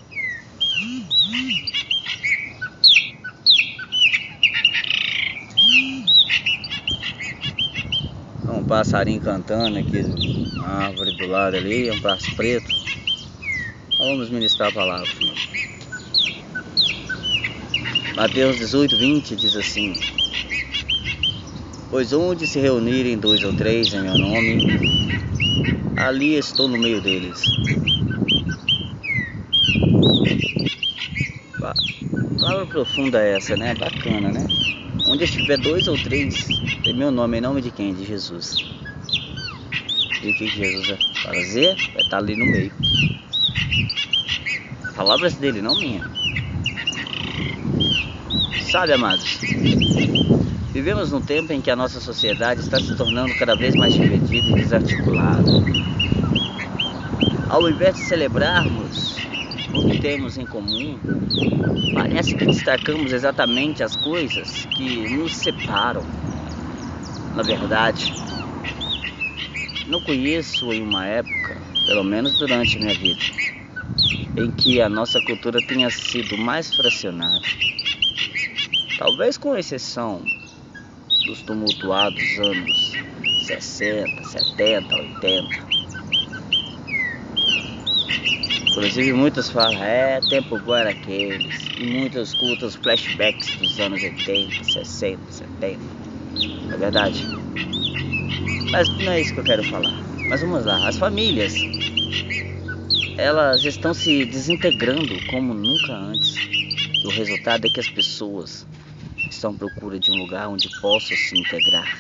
Um 8.50 8.64
passarinho 8.68 9.22
cantando 9.22 9.80
aqui 9.80 10.04
na 10.58 10.68
árvore 10.88 11.16
do 11.16 11.28
lado 11.28 11.56
ali, 11.56 11.90
um 11.90 12.00
braço 12.02 12.36
preto. 12.36 12.85
Vamos 14.06 14.30
ministrar 14.30 14.70
a 14.70 14.72
palavra. 14.72 15.08
Mateus 18.16 18.56
18, 18.58 18.96
20 18.96 19.36
diz 19.36 19.56
assim: 19.56 19.92
Pois 21.90 22.14
onde 22.14 22.46
se 22.46 22.60
reunirem 22.60 23.18
dois 23.18 23.44
ou 23.44 23.52
três 23.52 23.96
em 23.96 24.04
meu 24.04 24.16
nome, 24.16 24.60
ali 25.98 26.36
estou 26.36 26.68
no 26.68 26.78
meio 26.78 27.02
deles. 27.02 27.44
Palavra 32.40 32.68
profunda 32.68 33.24
é 33.24 33.34
essa, 33.34 33.58
né? 33.58 33.74
Bacana, 33.74 34.32
né? 34.32 34.46
Onde 35.08 35.24
estiver 35.24 35.58
dois 35.58 35.88
ou 35.88 35.98
três, 35.98 36.48
em 36.86 36.94
meu 36.94 37.10
nome, 37.10 37.40
em 37.40 37.42
nome 37.42 37.60
de 37.60 37.72
quem? 37.72 37.92
De 37.92 38.06
Jesus. 38.06 38.56
E 40.22 40.30
o 40.30 40.34
que 40.36 40.48
Jesus 40.48 40.90
vai 40.90 40.98
fazer? 41.24 41.76
Vai 41.92 42.04
estar 42.04 42.18
ali 42.20 42.36
no 42.36 42.46
meio. 42.46 42.72
Palavras 44.96 45.34
dele, 45.34 45.62
não 45.62 45.76
minha. 45.76 46.02
Sabe, 48.62 48.94
amados, 48.94 49.40
vivemos 50.72 51.12
num 51.12 51.22
tempo 51.22 51.52
em 51.52 51.60
que 51.60 51.70
a 51.70 51.76
nossa 51.76 52.00
sociedade 52.00 52.62
está 52.62 52.80
se 52.80 52.96
tornando 52.96 53.36
cada 53.36 53.56
vez 53.56 53.76
mais 53.76 53.94
dividida 53.94 54.50
e 54.50 54.54
desarticulada. 54.54 55.52
Ao 57.50 57.70
invés 57.70 57.96
de 57.96 58.02
celebrarmos 58.02 59.18
o 59.74 59.90
que 59.90 60.00
temos 60.00 60.38
em 60.38 60.46
comum, 60.46 60.98
parece 61.94 62.36
que 62.36 62.46
destacamos 62.46 63.12
exatamente 63.12 63.84
as 63.84 63.96
coisas 63.98 64.66
que 64.66 65.10
nos 65.10 65.34
separam. 65.34 66.04
Na 67.34 67.44
verdade, 67.44 68.14
não 69.88 70.02
conheço 70.02 70.72
em 70.74 70.82
uma 70.82 71.06
época, 71.06 71.58
pelo 71.86 72.04
menos 72.04 72.38
durante 72.40 72.80
minha 72.80 72.94
vida, 72.94 73.20
em 74.36 74.52
que 74.52 74.82
a 74.82 74.90
nossa 74.90 75.22
cultura 75.22 75.60
tenha 75.66 75.90
sido 75.90 76.38
mais 76.38 76.74
fracionada. 76.76 77.42
Talvez 78.98 79.38
com 79.38 79.56
exceção 79.56 80.22
dos 81.26 81.42
tumultuados 81.42 82.40
anos 82.40 82.94
60, 83.46 84.24
70, 84.24 84.96
80. 84.96 85.66
Inclusive 88.70 89.14
muitos 89.14 89.50
falam, 89.50 89.82
é, 89.82 90.20
tempo 90.30 90.60
bom 90.60 90.76
era 90.76 90.90
aqueles. 90.90 91.66
E 91.78 91.86
muitos 91.86 92.30
escutam 92.30 92.68
os 92.68 92.76
flashbacks 92.76 93.56
dos 93.58 93.80
anos 93.80 94.02
80, 94.02 94.64
60, 94.64 95.20
70. 95.32 95.80
É 96.74 96.78
verdade. 96.78 97.26
Mas 98.72 98.90
não 98.90 99.12
é 99.12 99.22
isso 99.22 99.34
que 99.34 99.40
eu 99.40 99.46
quero 99.46 99.64
falar. 99.66 99.94
Mas 100.30 100.42
vamos 100.42 100.66
lá, 100.66 100.88
as 100.88 100.98
famílias 100.98 101.54
elas 103.18 103.64
estão 103.64 103.94
se 103.94 104.26
desintegrando 104.26 105.16
como 105.28 105.54
nunca 105.54 105.94
antes. 105.94 106.36
E 106.36 107.08
o 107.08 107.10
resultado 107.10 107.66
é 107.66 107.70
que 107.70 107.80
as 107.80 107.88
pessoas 107.88 108.66
estão 109.30 109.52
à 109.52 109.54
procura 109.54 109.98
de 109.98 110.12
um 110.12 110.16
lugar 110.16 110.50
onde 110.50 110.70
possam 110.82 111.16
se 111.16 111.38
integrar, 111.38 111.98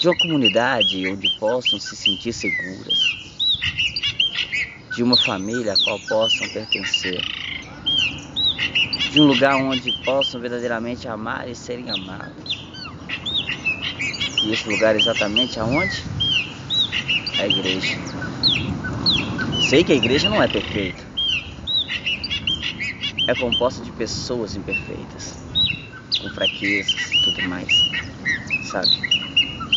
de 0.00 0.08
uma 0.08 0.18
comunidade 0.18 1.06
onde 1.06 1.28
possam 1.38 1.78
se 1.78 1.94
sentir 1.94 2.32
seguras, 2.32 2.98
de 4.94 5.02
uma 5.02 5.16
família 5.16 5.74
a 5.74 5.84
qual 5.84 6.00
possam 6.08 6.48
pertencer, 6.48 7.20
de 9.12 9.20
um 9.20 9.26
lugar 9.26 9.56
onde 9.56 9.92
possam 10.04 10.40
verdadeiramente 10.40 11.06
amar 11.06 11.48
e 11.48 11.54
serem 11.54 11.90
amados. 11.90 12.56
E 14.42 14.52
esse 14.52 14.68
lugar 14.68 14.94
é 14.94 14.98
exatamente 14.98 15.60
aonde? 15.60 16.02
A 17.38 17.46
igreja. 17.46 18.85
Sei 19.68 19.82
que 19.82 19.92
a 19.92 19.96
igreja 19.96 20.30
não 20.30 20.40
é 20.40 20.46
perfeita. 20.46 21.02
É 23.26 23.34
composta 23.34 23.82
de 23.82 23.90
pessoas 23.90 24.54
imperfeitas, 24.54 25.36
com 26.22 26.30
fraquezas 26.30 27.14
e 27.14 27.24
tudo 27.24 27.48
mais. 27.48 27.84
Sabe? 28.62 28.92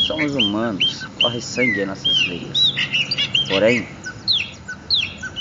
Somos 0.06 0.36
humanos, 0.36 1.08
corre 1.19 1.41
sangue 1.41 1.82
em 1.82 1.88
nossas 1.88 2.21
veias. 2.21 2.71
Porém, 3.49 3.84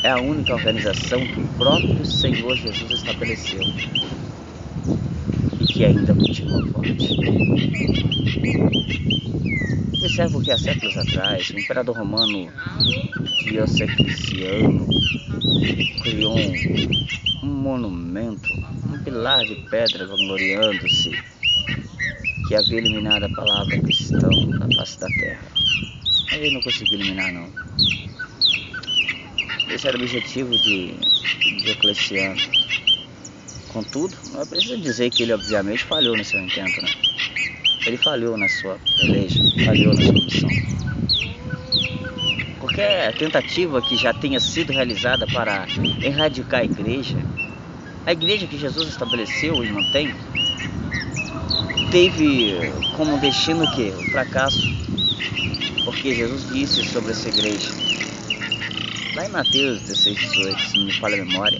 é 0.03 0.09
a 0.09 0.19
única 0.19 0.55
organização 0.55 1.27
que 1.27 1.43
o 1.43 1.49
próprio 1.59 2.07
Senhor 2.07 2.57
Jesus 2.57 2.91
estabeleceu 2.91 3.67
que 5.79 5.85
ainda 5.85 6.13
continua 6.13 6.67
forte. 6.73 7.09
Observo 10.03 10.43
que 10.43 10.51
há 10.51 10.59
séculos 10.59 10.97
atrás, 10.97 11.51
o 11.51 11.59
imperador 11.61 11.97
romano 11.97 12.53
Diocleciano 13.45 14.89
criou 16.03 16.37
um, 16.37 17.47
um 17.47 17.55
monumento, 17.63 18.49
um 18.93 19.05
pilar 19.05 19.45
de 19.45 19.55
pedra 19.71 20.05
gloriando-se 20.05 21.13
que 22.49 22.57
havia 22.57 22.79
eliminado 22.79 23.27
a 23.27 23.29
palavra 23.29 23.81
cristão 23.81 24.51
da 24.59 24.67
face 24.75 24.99
da 24.99 25.07
terra. 25.07 25.45
Mas 26.25 26.41
ele 26.41 26.55
não 26.55 26.61
conseguiu 26.61 26.95
eliminar 26.95 27.33
não. 27.33 27.49
Esse 29.71 29.87
era 29.87 29.97
o 29.97 30.03
objetivo 30.03 30.51
de 30.51 30.97
Diocleciano. 31.63 32.68
Contudo, 33.69 34.17
não 34.33 34.41
é 34.41 34.45
preciso 34.45 34.79
dizer 34.79 35.11
que 35.11 35.23
ele 35.23 35.33
obviamente 35.33 35.85
falhou 35.85 36.17
no 36.17 36.25
seu 36.25 36.41
intento, 36.41 36.81
né? 36.81 36.89
Ele 37.87 37.97
falhou 37.97 38.37
na 38.37 38.49
sua 38.49 38.79
peleja, 38.97 39.43
falhou 39.65 39.95
na 39.95 40.03
sua 40.03 40.15
missão. 40.15 40.51
Qualquer 42.59 43.15
tentativa 43.17 43.81
que 43.81 43.97
já 43.97 44.13
tenha 44.13 44.41
sido 44.41 44.73
realizada 44.73 45.27
para 45.27 45.67
erradicar 46.03 46.61
a 46.61 46.65
igreja, 46.65 47.17
a 48.05 48.13
igreja 48.13 48.47
que 48.47 48.59
Jesus 48.59 48.89
estabeleceu 48.89 49.63
e 49.65 49.71
mantém, 49.71 50.11
teve 51.91 52.55
como 52.97 53.19
destino 53.19 53.65
o 53.65 53.71
quê? 53.71 53.93
O 53.97 54.11
fracasso. 54.11 54.67
Porque 55.85 56.15
Jesus 56.15 56.49
disse 56.53 56.85
sobre 56.85 57.13
essa 57.13 57.29
igreja. 57.29 57.71
Lá 59.15 59.27
em 59.27 59.31
Mateus 59.31 59.81
16, 59.83 60.19
18, 60.19 60.61
se 60.61 60.79
não 60.79 60.85
me 60.85 60.93
falha 60.93 61.21
a 61.21 61.25
memória, 61.25 61.59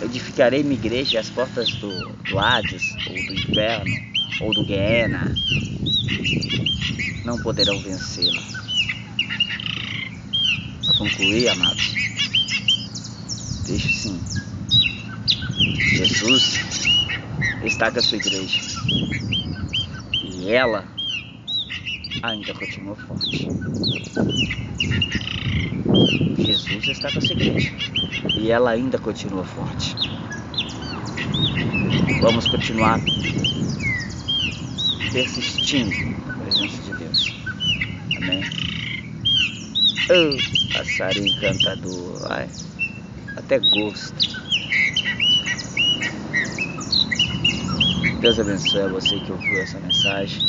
edificarei 0.00 0.62
minha 0.62 0.74
igreja 0.74 1.20
as 1.20 1.30
portas 1.30 1.70
do, 1.70 1.88
do 2.28 2.38
Hades, 2.38 2.96
ou 3.08 3.22
do 3.22 3.34
inferno, 3.34 3.96
ou 4.40 4.52
do 4.52 4.64
Guiena, 4.64 5.32
não 7.24 7.38
poderão 7.38 7.78
vencê-la. 7.78 8.42
Para 10.84 10.98
concluir, 10.98 11.48
amados, 11.48 11.94
deixo 13.64 13.90
sim. 13.90 14.20
Jesus 15.96 16.58
está 17.64 17.90
com 17.90 17.98
a 17.98 18.02
sua 18.02 18.18
igreja 18.18 18.60
e 20.22 20.52
ela 20.52 20.84
ainda 22.22 22.54
continua 22.54 22.94
forte. 22.94 23.48
Jesus 26.38 26.88
está 26.88 27.10
com 27.10 27.18
a 27.18 27.20
sua 27.20 27.34
igreja 27.34 27.72
e 28.38 28.50
ela 28.50 28.70
ainda 28.70 28.98
continua 28.98 29.44
forte. 29.44 29.94
Vamos 32.20 32.46
continuar 32.46 33.00
persistindo 35.12 35.90
na 36.26 36.32
presença 36.34 36.82
de 36.82 36.92
Deus. 36.92 37.32
Amém? 38.16 38.42
Oh, 40.10 40.72
passarinho 40.72 41.28
encantador, 41.28 42.26
ai, 42.30 42.48
até 43.36 43.58
gosto. 43.58 44.36
Deus 48.20 48.38
abençoe 48.38 48.82
a 48.82 48.88
você 48.88 49.18
que 49.20 49.32
ouviu 49.32 49.60
essa 49.60 49.78
mensagem 49.78 50.40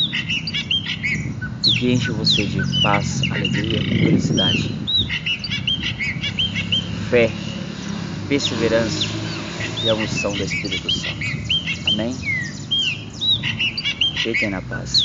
que 1.77 1.93
enche 1.93 2.11
você 2.11 2.43
de 2.43 2.81
paz, 2.81 3.21
alegria 3.29 3.79
e 3.79 3.99
felicidade. 3.99 4.73
Fé, 7.09 7.29
perseverança 8.27 9.07
e 9.83 9.89
a 9.89 9.93
unção 9.93 10.33
do 10.33 10.43
Espírito 10.43 10.89
Santo. 10.91 11.27
Amém? 11.93 12.15
Fiquem 14.17 14.49
na 14.49 14.61
paz. 14.63 15.03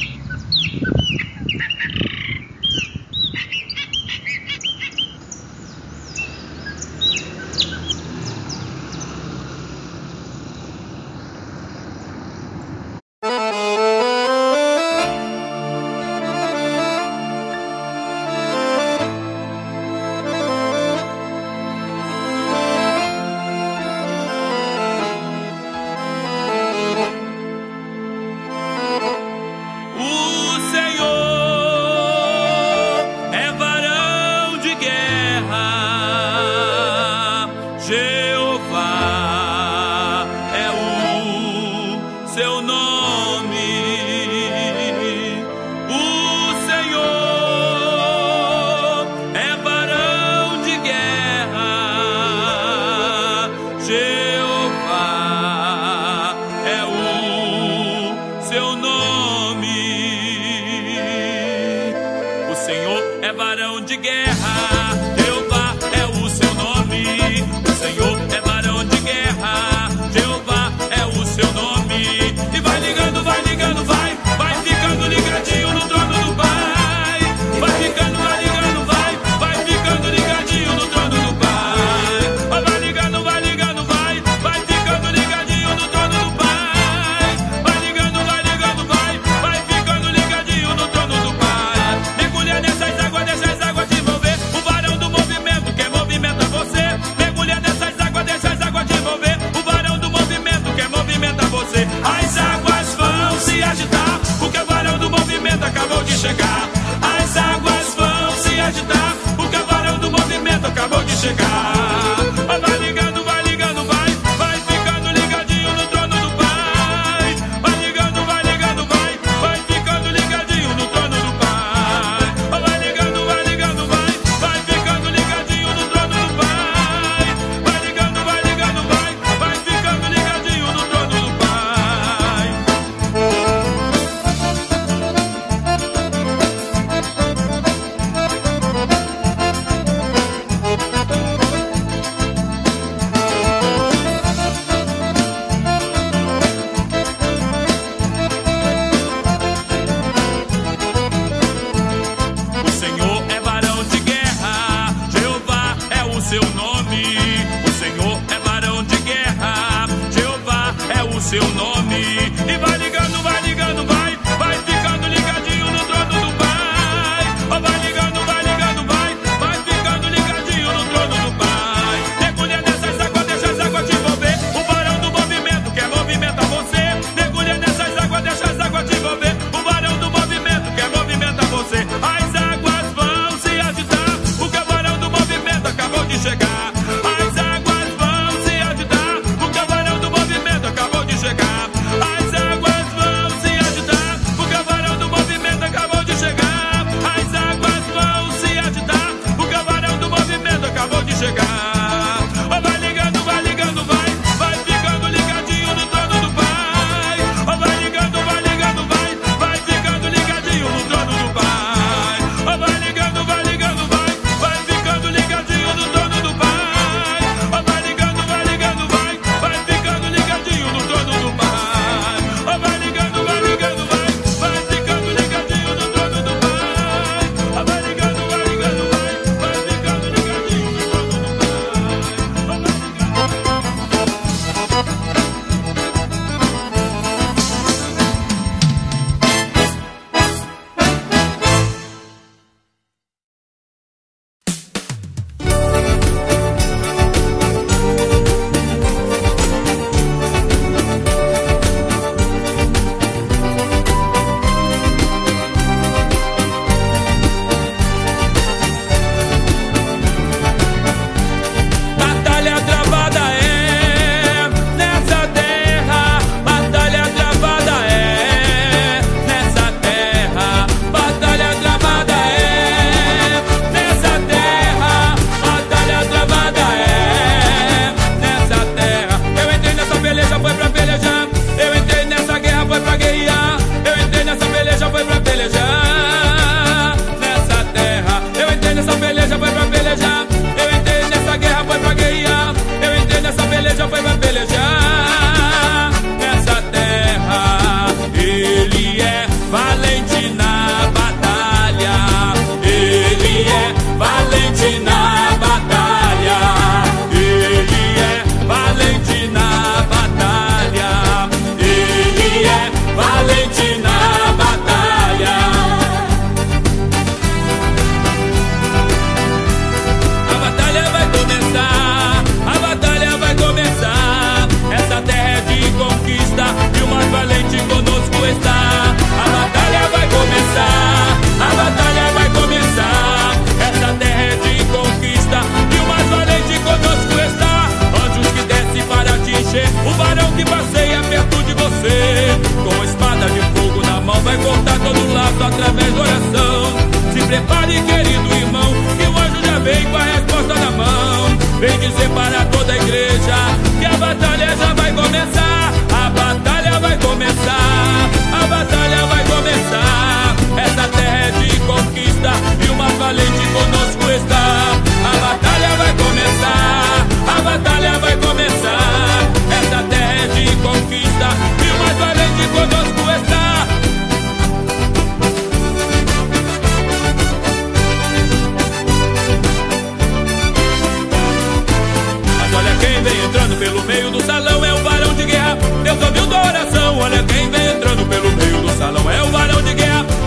Através 345.62 345.94
da 345.94 346.00
oração. 346.00 346.72
Se 347.12 347.26
prepare, 347.26 347.80
querido 347.82 348.34
irmão, 348.34 348.74
que 348.96 349.04
o 349.04 349.18
anjo 349.18 349.44
já 349.44 349.58
vem 349.60 349.84
com 349.84 349.96
a 349.96 350.02
resposta 350.02 350.54
na 350.54 350.70
mão. 350.72 351.38
Vem 351.60 351.78
dizer 351.78 352.08
para 352.10 352.44
toda 352.46 352.72
a 352.72 352.76
igreja 352.76 353.36
que 353.78 353.84
a 353.84 353.96
batalha 353.96 354.56
já 354.56 354.74
vai 354.74 354.92
começar. 354.92 355.72
A 355.92 356.10
batalha 356.10 356.80
vai 356.80 356.98
começar. 356.98 358.10
A 358.42 358.46
batalha 358.46 359.06
vai 359.06 359.24
começar. 359.24 360.36
Essa 360.56 360.88
terra 360.88 361.26
é 361.26 361.30
de 361.30 361.60
conquista 361.60 362.32
e 362.64 362.70
o 362.70 362.74
mais 362.74 362.98
valente 362.98 363.46
conosco 363.52 364.10
está. 364.10 364.41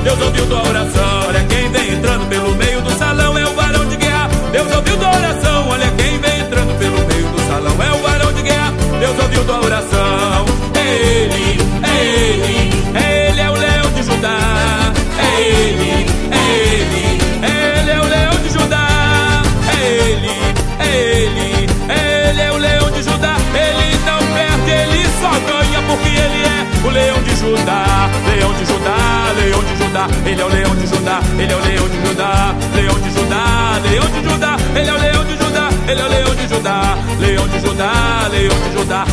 Deus 0.05 0.21
ouviu 0.21 0.45
tua 0.45 0.61
oração. 0.69 1.27
Olha 1.27 1.43
quem 1.45 1.67
vem 1.71 1.93
entrando 1.93 2.29
pelo 2.29 2.53
meio 2.53 2.74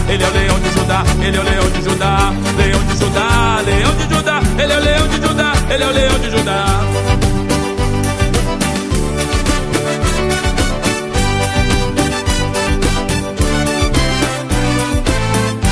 Ele 0.09 0.23
é 0.23 0.29
o 0.29 0.33
leão 0.33 0.61
de 0.61 0.71
Judá, 0.73 1.05
ele 1.23 1.37
é 1.37 1.41
o 1.41 1.45
leão 1.45 1.71
de 1.71 1.83
Judá. 1.83 2.33
Leão 2.57 2.85
de 2.85 2.99
Judá, 2.99 3.61
leão 3.65 3.95
de 3.95 4.15
Judá. 4.15 4.41
Ele 4.59 4.73
é 4.73 4.77
o 4.77 4.81
leão 4.81 5.09
de 5.09 5.17
Judá, 5.17 5.53
ele 5.71 5.83
é 5.83 5.87
o 5.87 5.91
leão 5.91 6.19
de 6.19 6.31
Judá. 6.31 6.67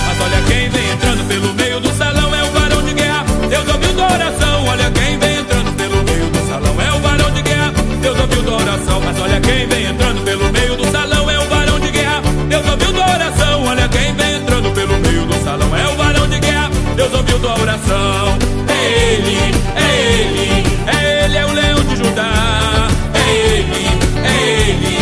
Mas 0.06 0.20
olha 0.20 0.42
quem 0.48 0.68
vem 0.70 0.90
entrando 0.90 1.28
pelo 1.28 1.54
meio 1.54 1.80
do 1.80 1.92
salão 1.96 2.34
é 2.34 2.42
o 2.42 2.50
varão 2.52 2.82
de 2.82 2.94
guerra. 2.94 3.24
Deus 3.48 3.68
ouviu 3.68 3.94
tua 3.94 4.12
oração. 4.12 4.66
Olha 4.66 4.90
quem 4.90 5.18
vem 5.18 5.38
entrando 5.38 5.76
pelo 5.76 6.02
meio 6.04 6.30
do 6.30 6.48
salão 6.48 6.80
é 6.80 6.92
o 6.92 7.00
varão 7.00 7.30
de 7.32 7.42
guerra. 7.42 7.72
Deus 8.00 8.18
ouviu 8.20 8.42
tua 8.42 8.56
oração. 8.56 9.00
Mas 9.04 9.20
olha 9.20 9.40
quem 9.40 9.66
vem 9.68 9.79
tua 17.90 17.98
oração. 17.98 18.38
É 18.68 19.12
ele, 19.14 19.54
é 19.74 19.88
ele, 20.20 20.64
é 20.86 21.24
ele 21.24 21.36
é 21.36 21.46
o 21.46 21.52
leão 21.52 21.84
de 21.84 21.96
Judá. 21.96 22.88
É 23.14 23.30
ele, 23.30 23.86
é 24.22 24.28
ele, 24.68 24.94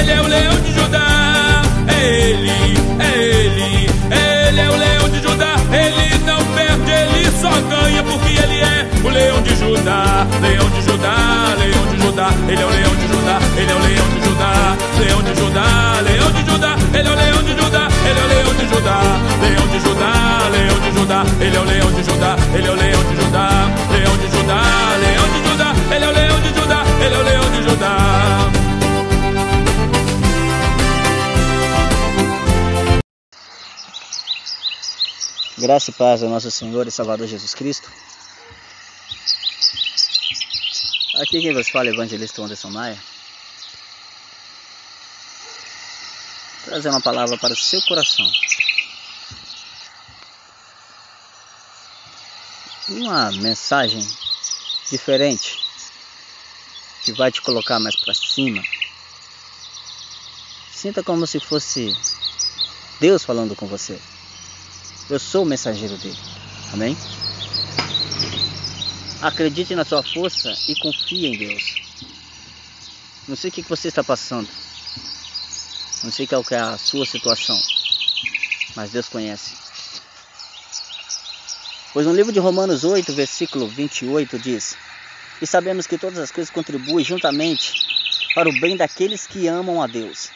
ele 0.00 0.10
é 0.10 0.20
o 0.20 0.26
leão 0.26 0.60
de 0.60 0.72
Judá. 0.72 1.62
É 1.88 2.04
ele, 2.04 2.78
é 2.98 3.18
ele, 3.18 3.90
ele 4.10 4.60
é 4.60 4.70
o 4.70 4.76
leão 4.76 5.08
de 5.08 5.22
Judá. 5.22 5.56
Ele 5.72 6.18
não 6.24 6.44
perde, 6.54 6.90
ele 6.90 7.30
só 7.40 7.50
ganha 7.50 8.02
porque 8.02 8.32
ele 8.42 8.60
é 8.60 8.88
o 9.04 9.08
leão 9.10 9.42
de 9.42 9.54
Judá. 9.56 10.26
Leão 10.40 10.70
de 10.70 10.82
Judá, 10.82 11.54
leão 11.58 11.86
de 11.86 12.02
Judá. 12.02 12.30
Ele 12.48 12.62
é 12.62 12.64
o 12.64 12.70
leão 12.70 12.96
de 12.96 13.06
Judá, 13.08 13.38
ele 13.56 13.70
é 13.70 13.74
o 13.74 13.78
leão 13.78 14.08
de 14.08 14.24
Judá. 14.24 14.76
Leão 14.98 15.22
de 15.22 15.34
Judá, 15.38 16.00
leão 16.02 16.32
de 16.32 16.50
Judá. 16.50 16.76
Ele 16.94 17.08
é 17.08 17.12
o 17.12 17.14
leão 17.14 17.42
de 17.42 17.62
Judá, 17.62 17.88
ele 18.08 18.18
é 18.18 18.22
o 18.22 18.28
leão 18.28 18.54
de 18.54 18.68
Judá. 18.68 19.00
Leão 19.42 19.66
de 19.68 19.80
Judá, 19.80 20.25
Judá. 21.06 21.22
Ele 21.40 21.56
é 21.56 21.60
o 21.60 21.64
leão 21.64 21.92
de 21.92 22.02
Judá, 22.02 22.36
ele 22.52 22.66
é 22.66 22.70
o 22.70 22.74
leão 22.74 23.04
de 23.04 23.22
Judá. 23.22 23.48
Leão 23.92 24.18
de 24.18 24.26
Judá, 24.28 24.96
leão 24.98 25.28
de 25.28 25.48
Judá. 25.48 25.72
Ele 25.94 26.04
é 26.04 26.08
o 26.08 26.12
leão 26.12 26.40
de 26.40 26.48
Judá, 26.48 26.82
ele 27.00 27.14
é 27.14 27.18
o 27.18 27.22
leão 27.22 27.50
de 27.52 27.70
Judá. 27.70 27.96
Graça 35.58 35.90
e 35.90 35.94
paz 35.94 36.24
ao 36.24 36.28
nosso 36.28 36.50
Senhor 36.50 36.88
e 36.88 36.90
Salvador 36.90 37.28
Jesus 37.28 37.54
Cristo. 37.54 37.88
Aqui 41.22 41.40
quem 41.40 41.54
vos 41.54 41.68
fala 41.68 41.86
é 41.86 41.92
o 41.92 41.94
evangelista 41.94 42.42
Anderson 42.42 42.70
Maia. 42.70 42.98
Trazer 46.64 46.88
uma 46.88 47.00
palavra 47.00 47.38
para 47.38 47.52
o 47.52 47.56
seu 47.56 47.80
coração. 47.82 48.26
Uma 52.88 53.32
mensagem 53.32 54.00
diferente 54.88 55.58
que 57.02 57.12
vai 57.12 57.32
te 57.32 57.42
colocar 57.42 57.80
mais 57.80 57.96
para 57.96 58.14
cima. 58.14 58.62
Sinta 60.72 61.02
como 61.02 61.26
se 61.26 61.40
fosse 61.40 61.92
Deus 63.00 63.24
falando 63.24 63.56
com 63.56 63.66
você. 63.66 64.00
Eu 65.10 65.18
sou 65.18 65.42
o 65.42 65.46
mensageiro 65.46 65.98
dele. 65.98 66.16
Amém? 66.72 66.96
Acredite 69.20 69.74
na 69.74 69.84
sua 69.84 70.04
força 70.04 70.56
e 70.68 70.76
confie 70.76 71.26
em 71.26 71.36
Deus. 71.36 71.82
Não 73.26 73.34
sei 73.34 73.50
o 73.50 73.52
que 73.52 73.62
você 73.62 73.88
está 73.88 74.04
passando. 74.04 74.48
Não 76.04 76.12
sei 76.12 76.24
qual 76.24 76.44
é 76.52 76.56
a 76.56 76.78
sua 76.78 77.04
situação. 77.04 77.60
Mas 78.76 78.92
Deus 78.92 79.08
conhece. 79.08 79.65
Pois 81.96 82.06
no 82.06 82.12
livro 82.12 82.30
de 82.30 82.38
Romanos 82.38 82.84
8, 82.84 83.10
versículo 83.14 83.66
28 83.66 84.38
diz: 84.38 84.76
E 85.40 85.46
sabemos 85.46 85.86
que 85.86 85.96
todas 85.96 86.18
as 86.18 86.30
coisas 86.30 86.52
contribuem 86.52 87.02
juntamente 87.02 87.72
para 88.34 88.50
o 88.50 88.60
bem 88.60 88.76
daqueles 88.76 89.26
que 89.26 89.48
amam 89.48 89.82
a 89.82 89.86
Deus, 89.86 90.28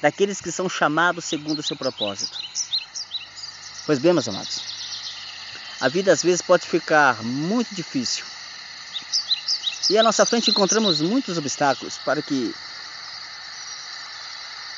daqueles 0.00 0.40
que 0.40 0.50
são 0.50 0.66
chamados 0.66 1.26
segundo 1.26 1.58
o 1.58 1.62
seu 1.62 1.76
propósito. 1.76 2.38
Pois 3.84 3.98
bem, 3.98 4.14
meus 4.14 4.26
amados, 4.28 4.62
a 5.78 5.90
vida 5.90 6.10
às 6.10 6.22
vezes 6.22 6.40
pode 6.40 6.66
ficar 6.66 7.22
muito 7.22 7.74
difícil. 7.74 8.24
E 9.90 9.98
à 9.98 10.02
nossa 10.02 10.24
frente 10.24 10.50
encontramos 10.50 11.02
muitos 11.02 11.36
obstáculos 11.36 11.98
para 11.98 12.22
que 12.22 12.54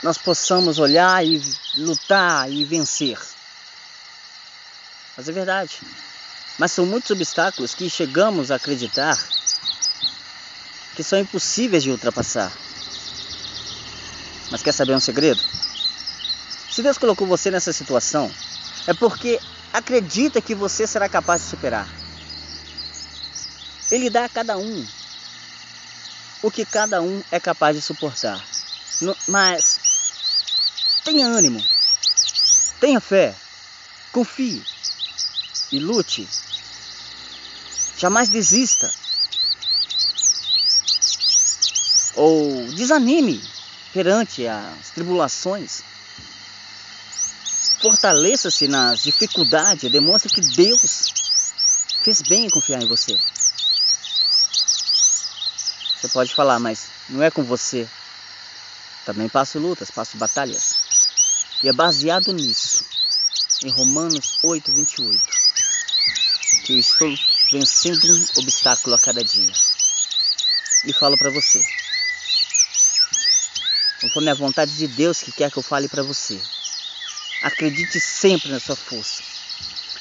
nós 0.03 0.19
possamos 0.19 0.81
olhar 0.81 1.25
e 1.25 1.41
lutar 1.77 2.51
e 2.51 2.65
vencer. 2.65 3.17
Mas 5.21 5.29
é 5.29 5.33
verdade. 5.33 5.83
Mas 6.59 6.73
são 6.73 6.87
muitos 6.87 7.11
obstáculos 7.11 7.75
que 7.75 7.91
chegamos 7.91 8.51
a 8.51 8.55
acreditar 8.55 9.23
que 10.97 11.03
são 11.03 11.19
impossíveis 11.19 11.83
de 11.83 11.91
ultrapassar. 11.91 12.51
Mas 14.51 14.63
quer 14.63 14.73
saber 14.73 14.95
um 14.95 15.01
segredo? 15.01 15.39
Se 16.71 16.83
Deus 16.83 16.97
colocou 16.97 17.27
você 17.27 17.51
nessa 17.51 17.71
situação, 17.71 18.33
é 18.87 18.95
porque 18.95 19.39
acredita 19.75 20.41
que 20.41 20.55
você 20.55 20.87
será 20.87 21.07
capaz 21.07 21.43
de 21.43 21.49
superar. 21.49 21.87
Ele 23.91 24.09
dá 24.09 24.25
a 24.25 24.29
cada 24.31 24.57
um 24.57 24.87
o 26.43 26.51
que 26.51 26.65
cada 26.65 27.03
um 27.03 27.23
é 27.31 27.39
capaz 27.39 27.77
de 27.77 27.83
suportar. 27.83 28.43
Mas 29.29 29.79
tenha 31.05 31.27
ânimo, 31.27 31.63
tenha 32.81 33.03
fé, 33.03 33.37
confie 34.15 34.70
e 35.73 35.79
lute. 35.79 36.29
Jamais 37.99 38.29
desista 38.29 38.91
ou 42.15 42.67
desanime 42.75 43.43
perante 43.93 44.47
as 44.47 44.91
tribulações. 44.91 45.83
Fortaleça-se 47.81 48.69
nas 48.69 49.03
dificuldades, 49.03 49.91
demonstre 49.91 50.31
que 50.31 50.41
Deus 50.41 51.13
fez 52.03 52.21
bem 52.23 52.47
em 52.47 52.51
confiar 52.51 52.83
em 52.83 52.87
você. 52.87 53.19
Você 56.01 56.09
pode 56.09 56.35
falar, 56.35 56.59
mas 56.59 56.89
não 57.09 57.23
é 57.23 57.31
com 57.31 57.43
você. 57.43 57.89
Também 59.05 59.29
passo 59.29 59.59
lutas, 59.59 59.91
passo 59.91 60.17
batalhas. 60.17 60.75
E 61.63 61.69
é 61.69 61.73
baseado 61.73 62.33
nisso, 62.33 62.85
em 63.63 63.71
Romanos 63.71 64.39
8, 64.43 64.73
28, 64.73 65.40
que 66.71 66.75
eu 66.75 66.79
estou 66.79 67.15
vencendo 67.51 68.07
um 68.15 68.43
obstáculo 68.43 68.95
a 68.95 68.99
cada 68.99 69.25
dia. 69.25 69.53
E 70.85 70.93
falo 70.93 71.19
para 71.19 71.31
você. 71.31 71.61
Conforme 74.01 74.31
a 74.31 74.35
vontade 74.35 74.77
de 74.77 74.87
Deus 74.87 75.21
que 75.21 75.33
quer 75.33 75.51
que 75.51 75.59
eu 75.59 75.63
fale 75.63 75.89
para 75.89 76.05
você. 76.05 76.41
Acredite 77.43 77.99
sempre 77.99 78.51
na 78.51 78.61
sua 78.61 78.77
força. 78.77 79.23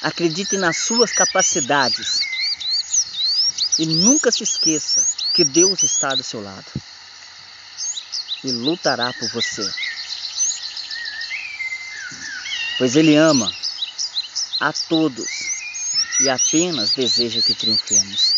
Acredite 0.00 0.56
nas 0.56 0.76
suas 0.76 1.12
capacidades. 1.12 2.20
E 3.78 3.86
nunca 3.86 4.30
se 4.30 4.44
esqueça 4.44 5.04
que 5.34 5.44
Deus 5.44 5.82
está 5.82 6.14
do 6.14 6.22
seu 6.22 6.40
lado. 6.40 6.70
E 8.44 8.52
lutará 8.52 9.12
por 9.12 9.28
você. 9.32 9.68
Pois 12.78 12.94
Ele 12.94 13.16
ama 13.16 13.52
a 14.60 14.72
todos 14.72 15.49
e 16.20 16.28
apenas 16.28 16.92
deseja 16.92 17.40
que 17.40 17.54
triunfemos. 17.54 18.34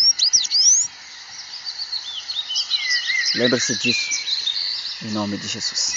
Lembre-se 3.34 3.76
disso, 3.78 4.10
em 5.02 5.10
nome 5.10 5.36
de 5.36 5.48
Jesus. 5.48 5.96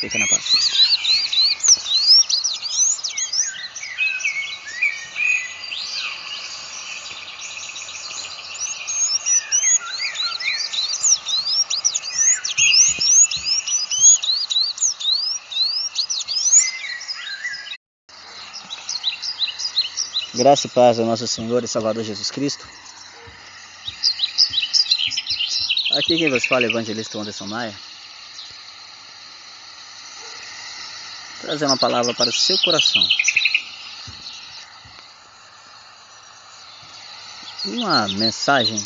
Fique 0.00 0.18
na 0.18 0.28
paz. 0.28 0.87
Graça 20.34 20.66
e 20.66 20.70
paz 20.70 20.98
ao 20.98 21.06
nosso 21.06 21.26
Senhor 21.26 21.64
e 21.64 21.68
Salvador 21.68 22.04
Jesus 22.04 22.30
Cristo. 22.30 22.68
Aqui 25.92 26.18
quem 26.18 26.28
vos 26.28 26.44
fala 26.44 26.66
é 26.66 26.68
o 26.68 26.70
evangelista 26.70 27.18
Anderson 27.18 27.46
Maia. 27.46 27.74
Trazer 31.40 31.64
uma 31.64 31.78
palavra 31.78 32.12
para 32.12 32.28
o 32.28 32.32
seu 32.32 32.58
coração. 32.58 33.02
Uma 37.64 38.06
mensagem 38.08 38.82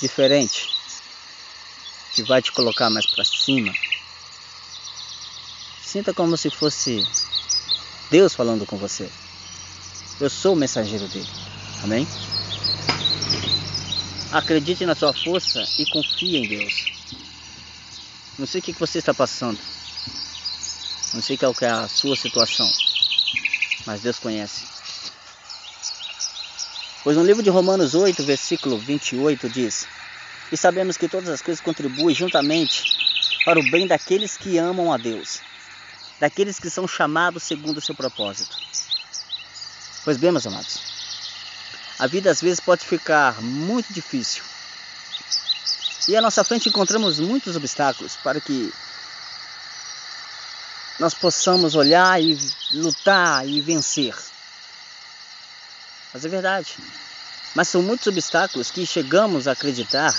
diferente 0.00 0.68
que 2.14 2.22
vai 2.22 2.40
te 2.40 2.52
colocar 2.52 2.88
mais 2.88 3.06
para 3.06 3.24
cima. 3.24 3.74
Sinta 5.82 6.14
como 6.14 6.36
se 6.36 6.50
fosse 6.50 7.04
Deus 8.10 8.32
falando 8.32 8.64
com 8.64 8.76
você. 8.76 9.10
Eu 10.22 10.30
sou 10.30 10.52
o 10.52 10.56
mensageiro 10.56 11.08
dele. 11.08 11.26
Amém? 11.82 12.06
Acredite 14.30 14.86
na 14.86 14.94
sua 14.94 15.12
força 15.12 15.66
e 15.80 15.84
confie 15.86 16.36
em 16.36 16.46
Deus. 16.46 16.92
Não 18.38 18.46
sei 18.46 18.60
o 18.60 18.62
que 18.62 18.72
você 18.74 19.00
está 19.00 19.12
passando. 19.12 19.58
Não 21.12 21.20
sei 21.20 21.36
qual 21.36 21.52
é 21.60 21.66
a 21.68 21.88
sua 21.88 22.14
situação. 22.14 22.70
Mas 23.84 24.02
Deus 24.02 24.20
conhece. 24.20 24.64
Pois 27.02 27.16
no 27.16 27.24
livro 27.24 27.42
de 27.42 27.50
Romanos 27.50 27.96
8, 27.96 28.22
versículo 28.22 28.78
28 28.78 29.48
diz: 29.48 29.88
E 30.52 30.56
sabemos 30.56 30.96
que 30.96 31.08
todas 31.08 31.30
as 31.30 31.42
coisas 31.42 31.60
contribuem 31.60 32.14
juntamente 32.14 32.84
para 33.44 33.58
o 33.58 33.70
bem 33.72 33.88
daqueles 33.88 34.36
que 34.36 34.56
amam 34.56 34.92
a 34.92 34.96
Deus, 34.98 35.40
daqueles 36.20 36.60
que 36.60 36.70
são 36.70 36.86
chamados 36.86 37.42
segundo 37.42 37.78
o 37.78 37.82
seu 37.82 37.96
propósito. 37.96 38.62
Pois 40.04 40.16
bem, 40.16 40.32
meus 40.32 40.46
amados, 40.46 40.80
a 41.98 42.06
vida 42.08 42.30
às 42.30 42.40
vezes 42.40 42.58
pode 42.58 42.84
ficar 42.84 43.40
muito 43.40 43.92
difícil. 43.92 44.42
E 46.08 46.16
à 46.16 46.20
nossa 46.20 46.42
frente 46.42 46.68
encontramos 46.68 47.20
muitos 47.20 47.54
obstáculos 47.54 48.16
para 48.16 48.40
que 48.40 48.72
nós 50.98 51.14
possamos 51.14 51.76
olhar 51.76 52.20
e 52.20 52.36
lutar 52.72 53.46
e 53.46 53.60
vencer. 53.60 54.16
Mas 56.12 56.24
é 56.24 56.28
verdade. 56.28 56.74
Mas 57.54 57.68
são 57.68 57.82
muitos 57.82 58.08
obstáculos 58.08 58.70
que 58.72 58.84
chegamos 58.84 59.46
a 59.46 59.52
acreditar 59.52 60.12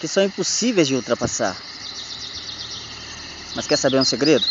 que 0.00 0.08
são 0.08 0.24
impossíveis 0.24 0.88
de 0.88 0.96
ultrapassar. 0.96 1.56
Mas 3.54 3.66
quer 3.66 3.76
saber 3.76 4.00
um 4.00 4.04
segredo? 4.04 4.46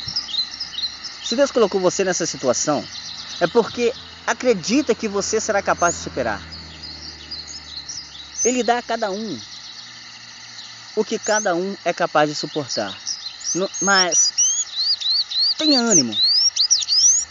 Se 1.25 1.35
Deus 1.35 1.51
colocou 1.51 1.81
você 1.81 2.03
nessa 2.03 2.25
situação, 2.25 2.87
é 3.39 3.47
porque 3.47 3.93
acredita 4.27 4.93
que 4.93 5.07
você 5.07 5.39
será 5.39 5.61
capaz 5.61 5.95
de 5.95 6.01
superar. 6.01 6.45
Ele 8.43 8.63
dá 8.63 8.77
a 8.77 8.83
cada 8.83 9.11
um 9.11 9.39
o 10.95 11.03
que 11.03 11.17
cada 11.17 11.55
um 11.55 11.77
é 11.85 11.93
capaz 11.93 12.29
de 12.29 12.35
suportar. 12.35 12.99
Mas 13.81 14.33
tenha 15.57 15.79
ânimo, 15.79 16.13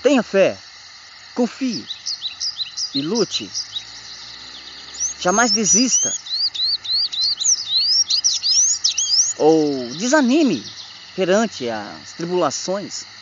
tenha 0.02 0.22
fé, 0.22 0.58
confie 1.34 1.84
e 2.94 3.02
lute. 3.02 3.50
Jamais 5.20 5.50
desista 5.50 6.12
ou 9.36 9.86
desanime 9.96 10.64
perante 11.14 11.68
as 11.68 12.12
tribulações. 12.12 13.17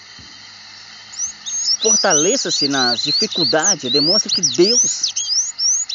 Fortaleça-se 1.86 2.66
nas 2.66 3.04
dificuldades, 3.04 3.92
demonstre 3.92 4.28
que 4.28 4.40
Deus 4.40 5.14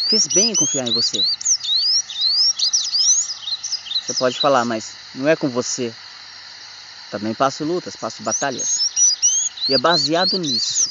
fez 0.08 0.26
bem 0.28 0.52
em 0.52 0.56
confiar 0.56 0.88
em 0.88 0.94
você. 0.94 1.22
Você 4.00 4.14
pode 4.14 4.40
falar, 4.40 4.64
mas 4.64 4.94
não 5.14 5.28
é 5.28 5.36
com 5.36 5.50
você. 5.50 5.94
Também 7.10 7.34
passo 7.34 7.66
lutas, 7.66 7.98
passo 7.98 8.24
batalhas. 8.24 8.80
E 9.68 9.74
é 9.74 9.78
baseado 9.78 10.40
nisso, 10.40 10.90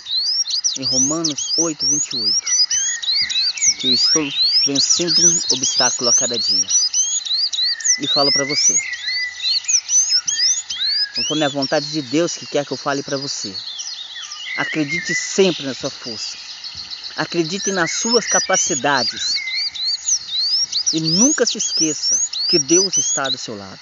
em 0.77 0.85
Romanos 0.85 1.55
8, 1.57 1.87
28, 1.87 2.37
que 3.79 3.87
eu 3.87 3.95
estou 3.95 4.29
vencendo 4.67 5.19
um 5.19 5.41
obstáculo 5.57 6.11
a 6.11 6.13
cada 6.13 6.39
dia. 6.39 6.67
E 8.01 8.07
falo 8.07 8.31
para 8.31 8.45
você, 8.45 8.79
conforme 11.17 11.47
a 11.47 11.49
vontade 11.49 11.91
de 11.91 12.03
Deus 12.03 12.37
que 12.37 12.45
quer 12.45 12.67
que 12.67 12.73
eu 12.73 12.77
fale 12.77 13.03
para 13.03 13.17
você. 13.17 13.57
Acredite 14.61 15.15
sempre 15.15 15.65
na 15.65 15.73
sua 15.73 15.89
força. 15.89 16.37
Acredite 17.17 17.73
nas 17.73 17.93
suas 17.93 18.27
capacidades. 18.27 19.33
E 20.93 21.01
nunca 21.01 21.47
se 21.47 21.57
esqueça 21.57 22.21
que 22.47 22.59
Deus 22.59 22.99
está 22.99 23.31
do 23.31 23.39
seu 23.39 23.57
lado 23.57 23.81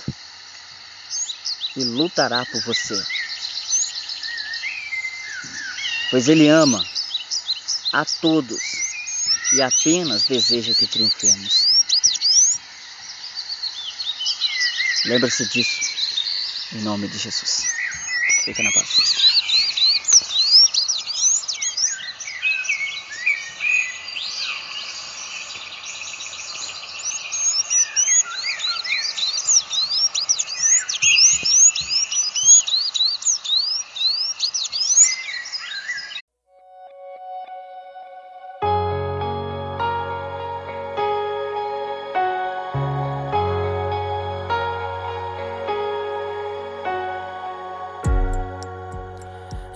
e 1.74 1.82
lutará 1.82 2.46
por 2.46 2.62
você. 2.62 2.94
Pois 6.12 6.28
Ele 6.28 6.48
ama 6.48 6.86
a 7.92 8.04
todos 8.04 8.62
e 9.54 9.60
apenas 9.60 10.26
deseja 10.26 10.74
que 10.74 10.86
triunfemos. 10.86 11.66
Lembre-se 15.06 15.48
disso, 15.48 15.80
em 16.74 16.82
nome 16.82 17.08
de 17.08 17.18
Jesus. 17.18 17.66
Fica 18.44 18.62
na 18.62 18.70
paz. 18.70 19.27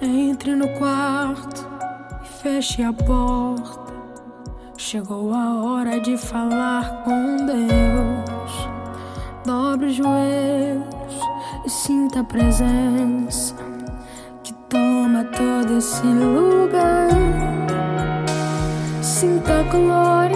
Entre 0.04 0.56
no 0.56 0.66
quarto 0.70 1.64
e 2.24 2.26
feche 2.42 2.82
a 2.82 2.92
porta. 2.92 3.92
Chegou 4.76 5.32
a 5.32 5.62
hora 5.62 6.00
de 6.00 6.16
falar 6.16 7.04
com 7.04 7.36
Deus. 7.36 8.68
Dobre 9.46 9.86
os 9.86 9.94
joelhos 9.94 11.14
e 11.64 11.70
sinta 11.70 12.18
a 12.18 12.24
presença 12.24 13.54
que 14.42 14.52
toma 14.68 15.22
todo 15.24 15.78
esse 15.78 16.04
lugar. 16.04 17.08
Sinta 19.00 19.60
a 19.60 19.62
glória 19.62 20.31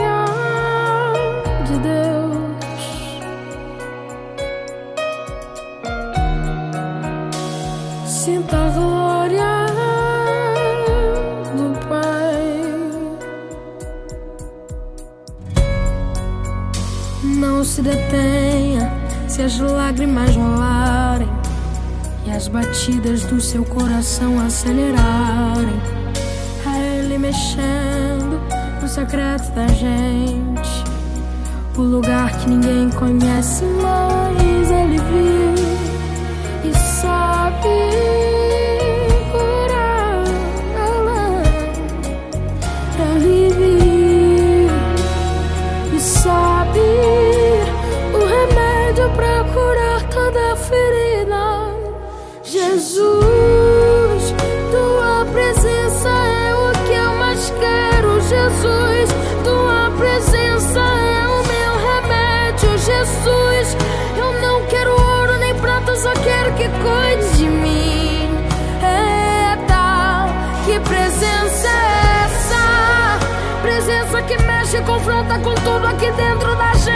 se 17.76 17.82
detenha 17.82 18.90
se 19.28 19.42
as 19.42 19.58
lágrimas 19.58 20.34
rolarem 20.34 21.28
e 22.24 22.30
as 22.30 22.48
batidas 22.48 23.20
do 23.24 23.38
seu 23.38 23.66
coração 23.66 24.40
acelerarem. 24.40 25.78
É 26.66 27.00
Ele 27.00 27.18
mexendo 27.18 28.40
no 28.80 28.88
secreto 28.88 29.52
da 29.52 29.66
gente, 29.68 30.84
o 31.76 31.82
lugar 31.82 32.38
que 32.38 32.48
ninguém 32.48 32.88
conhece, 32.88 33.64
mas 33.82 34.55
Presença 74.66 74.76
que 74.76 74.76
mexe 74.76 74.76
e 74.78 74.82
confronta 74.82 75.38
com 75.38 75.54
tudo 75.54 75.86
aqui 75.86 76.10
dentro 76.10 76.56
da 76.56 76.74
gente. 76.74 76.95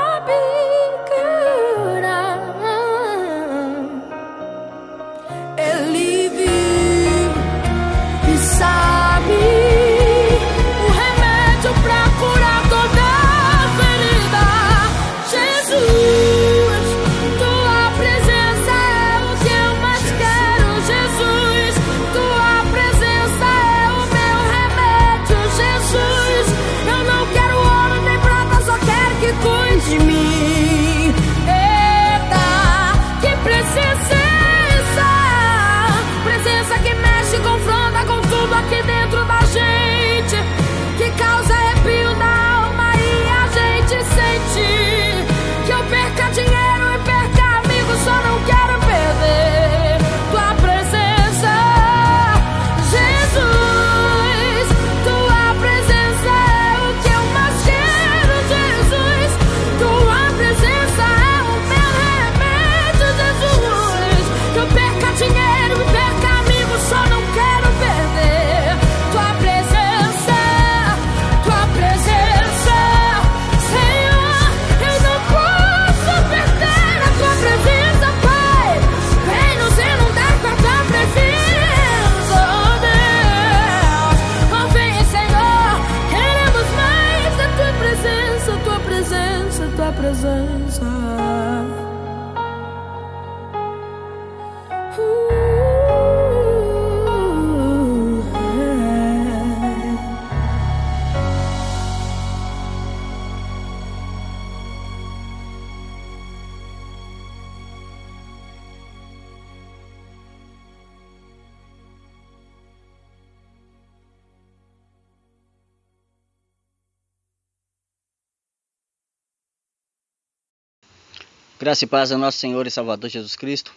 Graça 121.71 121.85
e 121.85 121.87
paz 121.87 122.11
ao 122.11 122.19
nosso 122.19 122.37
Senhor 122.37 122.67
e 122.67 122.69
Salvador 122.69 123.09
Jesus 123.09 123.33
Cristo. 123.33 123.73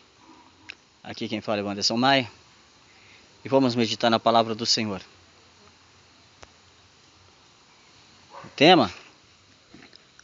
Aqui 1.01 1.29
quem 1.29 1.41
fala 1.41 1.61
é 1.61 1.63
o 1.63 1.69
Anderson 1.69 1.97
Maia. 1.97 2.29
E 3.45 3.49
vamos 3.49 3.77
meditar 3.77 4.11
na 4.11 4.19
palavra 4.19 4.53
do 4.53 4.67
Senhor. 4.67 5.01
O 8.43 8.49
tema: 8.57 8.93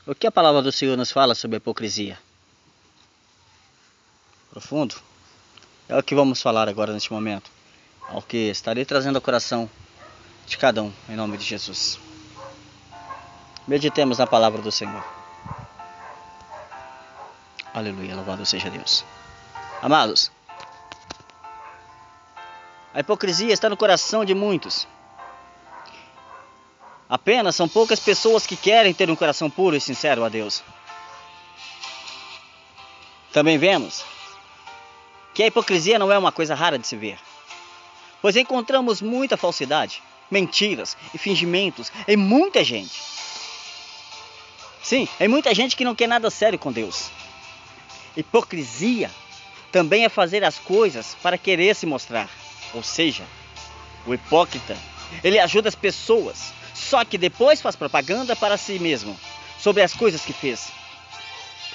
O 0.05 0.17
que 0.17 0.27
a 0.27 0.33
palavra 0.33 0.61
do 0.63 0.73
Senhor 0.73 0.97
nos 0.97 1.13
fala 1.13 1.33
sobre 1.33 1.59
a 1.59 1.59
hipocrisia? 1.59 2.19
Profundo? 4.51 4.97
É 5.89 5.97
o 5.97 6.03
que 6.03 6.13
vamos 6.13 6.43
falar 6.43 6.69
agora 6.69 6.93
neste 6.93 7.13
momento. 7.13 7.53
Ao 8.09 8.21
que 8.21 8.51
estarei 8.51 8.85
trazendo 8.85 9.15
ao 9.15 9.23
coração 9.23 9.71
de 10.45 10.59
cada 10.59 10.83
um, 10.83 10.93
em 11.09 11.15
nome 11.15 11.39
de 11.39 11.45
Jesus. 11.45 12.01
Meditemos 13.69 14.19
na 14.19 14.27
palavra 14.27 14.61
do 14.61 14.73
Senhor. 14.73 15.20
Aleluia, 17.73 18.17
louvado 18.17 18.45
seja 18.45 18.69
Deus. 18.69 19.05
Amados, 19.81 20.31
a 22.93 23.01
hipocrisia 23.01 23.53
está 23.53 23.69
no 23.69 23.77
coração 23.77 24.25
de 24.25 24.35
muitos. 24.35 24.87
Apenas 27.09 27.55
são 27.55 27.69
poucas 27.69 28.01
pessoas 28.01 28.47
que 28.47 28.57
querem 28.57 28.93
ter 28.93 29.09
um 29.11 29.17
coração 29.17 29.49
puro 29.49 29.77
e 29.77 29.81
sincero 29.81 30.25
a 30.25 30.29
Deus. 30.29 30.63
Também 33.33 33.57
vemos 33.59 34.05
que 35.33 35.43
a 35.45 35.47
hipocrisia 35.47 35.99
não 35.99 36.11
é 36.11 36.19
uma 36.19 36.33
coisa 36.33 36.55
rara 36.55 36.79
de 36.79 36.87
se 36.87 36.97
ver, 36.97 37.19
pois 38.21 38.35
encontramos 38.35 39.01
muita 39.01 39.37
falsidade, 39.37 40.03
mentiras 40.29 40.97
e 41.15 41.19
fingimentos 41.19 41.93
em 42.09 42.17
muita 42.17 42.65
gente. 42.65 43.01
Sim, 44.83 45.09
em 45.21 45.29
muita 45.29 45.55
gente 45.55 45.77
que 45.77 45.85
não 45.85 45.95
quer 45.95 46.09
nada 46.09 46.29
sério 46.31 46.59
com 46.59 46.73
Deus. 46.73 47.11
Hipocrisia 48.21 49.11
também 49.73 50.05
é 50.05 50.09
fazer 50.09 50.45
as 50.45 50.59
coisas 50.59 51.17
para 51.23 51.39
querer 51.39 51.75
se 51.75 51.87
mostrar. 51.87 52.29
Ou 52.75 52.83
seja, 52.83 53.25
o 54.07 54.15
hipócrita, 54.15 54.77
ele 55.25 55.39
ajuda 55.39 55.69
as 55.69 55.75
pessoas, 55.75 56.53
só 56.75 57.05
que 57.05 57.19
depois 57.19 57.61
faz 57.61 57.77
propaganda 57.77 58.37
para 58.37 58.57
si 58.57 58.79
mesmo 58.79 59.19
sobre 59.59 59.83
as 59.83 59.93
coisas 59.93 60.23
que 60.23 60.33
fez. 60.33 60.71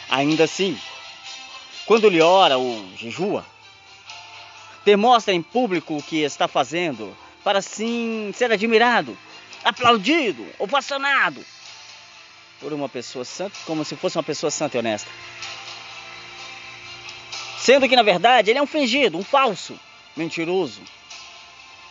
Ainda 0.10 0.44
assim, 0.44 0.78
quando 1.86 2.06
ele 2.06 2.22
ora 2.22 2.58
ou 2.58 2.86
jejua, 2.96 3.46
demonstra 4.86 5.34
em 5.34 5.42
público 5.42 5.98
o 5.98 6.04
que 6.04 6.22
está 6.22 6.48
fazendo 6.48 7.16
para 7.44 7.60
assim 7.60 8.32
ser 8.36 8.52
admirado, 8.52 9.18
aplaudido, 9.64 10.46
ovacionado 10.60 11.44
por 12.60 12.72
uma 12.72 12.88
pessoa 12.88 13.26
santa, 13.26 13.58
como 13.66 13.84
se 13.84 13.96
fosse 13.96 14.18
uma 14.18 14.24
pessoa 14.24 14.50
santa 14.50 14.78
e 14.78 14.80
honesta. 14.80 15.10
Sendo 17.66 17.90
que 17.90 17.96
na 17.96 18.04
verdade 18.04 18.52
ele 18.52 18.60
é 18.60 18.62
um 18.62 18.68
fingido, 18.68 19.18
um 19.18 19.24
falso, 19.24 19.76
mentiroso. 20.16 20.84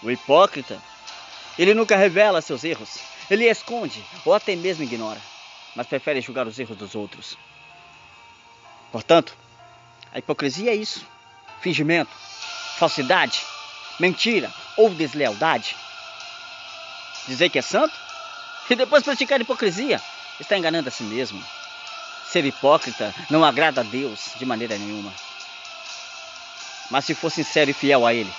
O 0.05 0.09
hipócrita, 0.09 0.81
ele 1.59 1.75
nunca 1.75 1.97
revela 1.97 2.41
seus 2.41 2.63
erros, 2.63 3.01
ele 3.29 3.47
esconde 3.47 4.01
ou 4.25 4.33
até 4.33 4.55
mesmo 4.55 4.85
ignora, 4.85 5.21
mas 5.75 5.89
prefere 5.89 6.21
julgar 6.21 6.47
os 6.47 6.57
erros 6.61 6.77
dos 6.77 6.95
outros. 6.95 7.37
Portanto, 8.93 9.37
a 10.13 10.21
hipocrisia 10.21 10.71
é 10.71 10.77
isso: 10.77 11.05
fingimento, 11.61 12.13
falsidade, 12.79 13.43
mentira 13.99 14.55
ou 14.77 14.91
deslealdade. 14.91 15.75
Dizer 17.27 17.51
que 17.51 17.59
é 17.59 17.63
santo 17.63 17.99
e 18.71 18.77
depois 18.77 19.03
praticar 19.03 19.41
hipocrisia 19.41 20.01
está 20.39 20.57
enganando 20.57 20.89
a 20.89 20.93
si 20.93 21.03
mesmo. 21.03 21.45
Ser 22.29 22.45
hipócrita 22.45 23.13
não 23.29 23.45
agrada 23.45 23.81
a 23.81 23.85
Deus 23.85 24.35
de 24.39 24.47
maneira 24.47 24.79
nenhuma. 24.79 25.13
Mas 26.91 27.05
se 27.05 27.15
for 27.15 27.31
sincero 27.31 27.71
e 27.71 27.75
fiel 27.75 28.07
a 28.07 28.13
Ele, 28.13 28.33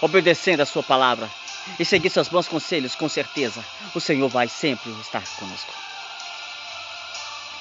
obedecendo 0.00 0.60
a 0.60 0.66
Sua 0.66 0.82
palavra 0.82 1.30
e 1.78 1.84
seguir 1.84 2.10
seus 2.10 2.28
bons 2.28 2.48
conselhos, 2.48 2.94
com 2.94 3.08
certeza 3.08 3.64
o 3.94 4.00
Senhor 4.00 4.28
vai 4.28 4.48
sempre 4.48 4.90
estar 5.00 5.24
conosco. 5.36 5.72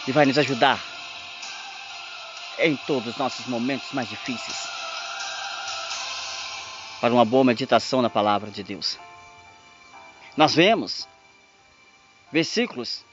E 0.08 0.12
vai 0.12 0.26
nos 0.26 0.38
ajudar 0.38 0.84
em 2.60 2.76
todos 2.76 3.14
os 3.14 3.18
nossos 3.18 3.46
momentos 3.48 3.92
mais 3.94 4.10
difíceis. 4.10 4.68
Para 7.00 7.14
uma 7.14 7.26
boa 7.26 7.44
meditação 7.44 8.02
na 8.02 8.10
palavra 8.10 8.50
de 8.50 8.64
Deus. 8.64 8.98
Nós 10.36 10.56
vemos 10.56 11.08
versículos 12.32 13.04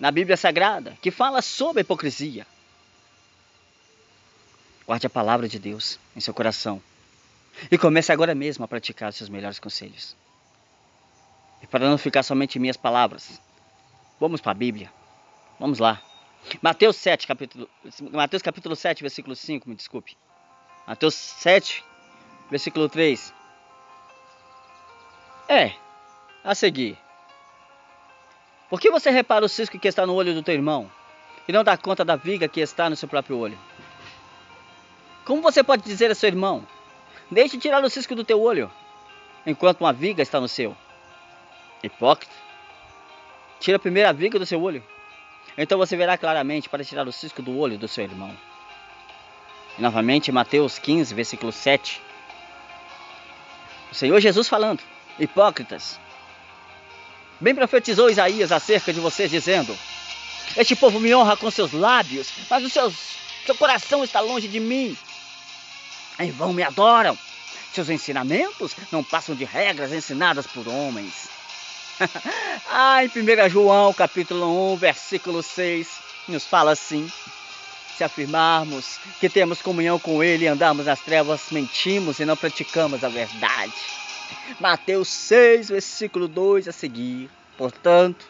na 0.00 0.10
Bíblia 0.10 0.36
Sagrada 0.36 0.96
que 1.00 1.10
fala 1.10 1.42
sobre 1.42 1.80
a 1.80 1.82
hipocrisia. 1.82 2.46
Guarde 4.86 5.06
a 5.06 5.10
palavra 5.10 5.48
de 5.48 5.58
Deus 5.58 5.98
em 6.16 6.20
seu 6.20 6.34
coração 6.34 6.82
e 7.70 7.78
comece 7.78 8.12
agora 8.12 8.34
mesmo 8.34 8.64
a 8.64 8.68
praticar 8.68 9.10
os 9.10 9.16
seus 9.16 9.28
melhores 9.28 9.58
conselhos. 9.58 10.16
E 11.62 11.66
para 11.66 11.88
não 11.88 11.96
ficar 11.96 12.22
somente 12.22 12.56
em 12.56 12.60
minhas 12.60 12.76
palavras, 12.76 13.40
vamos 14.18 14.40
para 14.40 14.52
a 14.52 14.54
Bíblia. 14.54 14.92
Vamos 15.60 15.78
lá. 15.78 16.02
Mateus 16.60 16.96
7, 16.96 17.26
capítulo, 17.26 17.68
Mateus 18.10 18.42
capítulo 18.42 18.74
7, 18.74 19.00
versículo 19.02 19.36
5, 19.36 19.68
me 19.68 19.76
desculpe. 19.76 20.16
Mateus 20.86 21.14
7, 21.14 21.84
versículo 22.50 22.88
3. 22.88 23.32
É, 25.48 25.72
a 26.42 26.54
seguir. 26.54 26.98
Por 28.68 28.80
que 28.80 28.90
você 28.90 29.10
repara 29.10 29.44
o 29.44 29.48
cisco 29.48 29.78
que 29.78 29.86
está 29.86 30.04
no 30.04 30.14
olho 30.14 30.34
do 30.34 30.42
teu 30.42 30.54
irmão 30.54 30.90
e 31.46 31.52
não 31.52 31.62
dá 31.62 31.76
conta 31.76 32.04
da 32.04 32.16
viga 32.16 32.48
que 32.48 32.60
está 32.60 32.90
no 32.90 32.96
seu 32.96 33.08
próprio 33.08 33.38
olho? 33.38 33.58
Como 35.24 35.42
você 35.42 35.62
pode 35.62 35.82
dizer 35.82 36.10
a 36.10 36.14
seu 36.14 36.28
irmão: 36.28 36.66
Deixe 37.30 37.58
tirar 37.58 37.82
o 37.84 37.90
cisco 37.90 38.14
do 38.14 38.24
teu 38.24 38.40
olho, 38.40 38.70
enquanto 39.46 39.80
uma 39.80 39.92
viga 39.92 40.22
está 40.22 40.40
no 40.40 40.48
seu? 40.48 40.76
Hipócrita. 41.82 42.32
Tira 43.60 43.80
a 44.08 44.12
viga 44.12 44.38
do 44.38 44.46
seu 44.46 44.60
olho. 44.60 44.82
Então 45.56 45.78
você 45.78 45.96
verá 45.96 46.16
claramente 46.18 46.68
para 46.68 46.84
tirar 46.84 47.06
o 47.06 47.12
cisco 47.12 47.42
do 47.42 47.56
olho 47.58 47.78
do 47.78 47.86
seu 47.86 48.04
irmão. 48.04 48.36
E 49.78 49.82
novamente, 49.82 50.32
Mateus 50.32 50.78
15, 50.78 51.14
versículo 51.14 51.52
7. 51.52 52.00
O 53.90 53.94
Senhor 53.94 54.20
Jesus 54.20 54.48
falando: 54.48 54.82
Hipócritas, 55.18 56.00
Bem 57.42 57.56
profetizou 57.56 58.08
Isaías 58.08 58.52
acerca 58.52 58.92
de 58.92 59.00
vocês, 59.00 59.28
dizendo: 59.28 59.76
Este 60.56 60.76
povo 60.76 61.00
me 61.00 61.12
honra 61.12 61.36
com 61.36 61.50
seus 61.50 61.72
lábios, 61.72 62.28
mas 62.48 62.62
o 62.62 62.70
seu, 62.70 62.88
seu 63.44 63.56
coração 63.56 64.04
está 64.04 64.20
longe 64.20 64.46
de 64.46 64.60
mim. 64.60 64.96
Em 66.18 66.30
vão 66.30 66.52
me 66.52 66.62
adoram. 66.62 67.16
Seus 67.72 67.88
ensinamentos 67.88 68.76
não 68.90 69.02
passam 69.02 69.34
de 69.34 69.44
regras 69.44 69.92
ensinadas 69.92 70.46
por 70.46 70.68
homens. 70.68 71.28
ah, 72.70 73.02
em 73.04 73.08
1 73.08 73.48
João, 73.48 73.92
capítulo 73.92 74.74
1, 74.74 74.76
versículo 74.76 75.42
6, 75.42 75.88
nos 76.28 76.44
fala 76.44 76.72
assim: 76.72 77.10
Se 77.96 78.04
afirmarmos 78.04 78.98
que 79.20 79.28
temos 79.28 79.62
comunhão 79.62 79.98
com 79.98 80.22
Ele 80.22 80.44
e 80.44 80.48
andarmos 80.48 80.86
nas 80.86 81.00
trevas, 81.00 81.50
mentimos 81.50 82.18
e 82.18 82.24
não 82.24 82.36
praticamos 82.36 83.02
a 83.04 83.08
verdade. 83.08 83.72
Mateus 84.60 85.08
6, 85.08 85.70
versículo 85.70 86.28
2 86.28 86.68
a 86.68 86.72
seguir. 86.72 87.30
Portanto, 87.56 88.26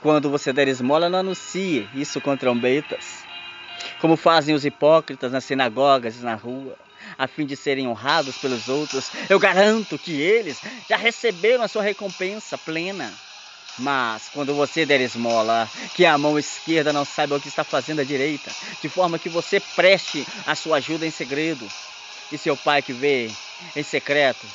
quando 0.00 0.30
você 0.30 0.52
der 0.52 0.68
esmola, 0.68 1.08
não 1.08 1.18
anuncie 1.18 1.88
isso 1.94 2.20
com 2.20 2.36
trombetas, 2.36 3.24
como 4.00 4.16
fazem 4.16 4.54
os 4.54 4.64
hipócritas 4.64 5.32
nas 5.32 5.44
sinagogas 5.44 6.16
e 6.16 6.24
na 6.24 6.34
rua, 6.34 6.76
a 7.18 7.26
fim 7.26 7.46
de 7.46 7.56
serem 7.56 7.88
honrados 7.88 8.36
pelos 8.36 8.68
outros. 8.68 9.10
Eu 9.28 9.38
garanto 9.38 9.98
que 9.98 10.12
eles 10.12 10.58
já 10.88 10.96
receberam 10.96 11.62
a 11.62 11.68
sua 11.68 11.82
recompensa 11.82 12.56
plena. 12.58 13.12
Mas 13.78 14.28
quando 14.32 14.54
você 14.54 14.84
der 14.84 15.00
esmola, 15.00 15.68
que 15.94 16.04
a 16.04 16.18
mão 16.18 16.38
esquerda 16.38 16.92
não 16.92 17.06
saiba 17.06 17.36
o 17.36 17.40
que 17.40 17.48
está 17.48 17.64
fazendo 17.64 18.00
a 18.00 18.04
direita, 18.04 18.50
de 18.82 18.88
forma 18.88 19.18
que 19.18 19.30
você 19.30 19.60
preste 19.60 20.26
a 20.46 20.54
sua 20.54 20.76
ajuda 20.76 21.06
em 21.06 21.10
segredo. 21.10 21.66
E 22.30 22.36
seu 22.36 22.56
pai 22.56 22.82
que 22.82 22.92
vê 22.92 23.30
em 23.76 23.82
secreto 23.82 24.46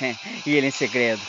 e 0.44 0.54
ele 0.54 0.66
em 0.66 0.72
segredo 0.72 1.20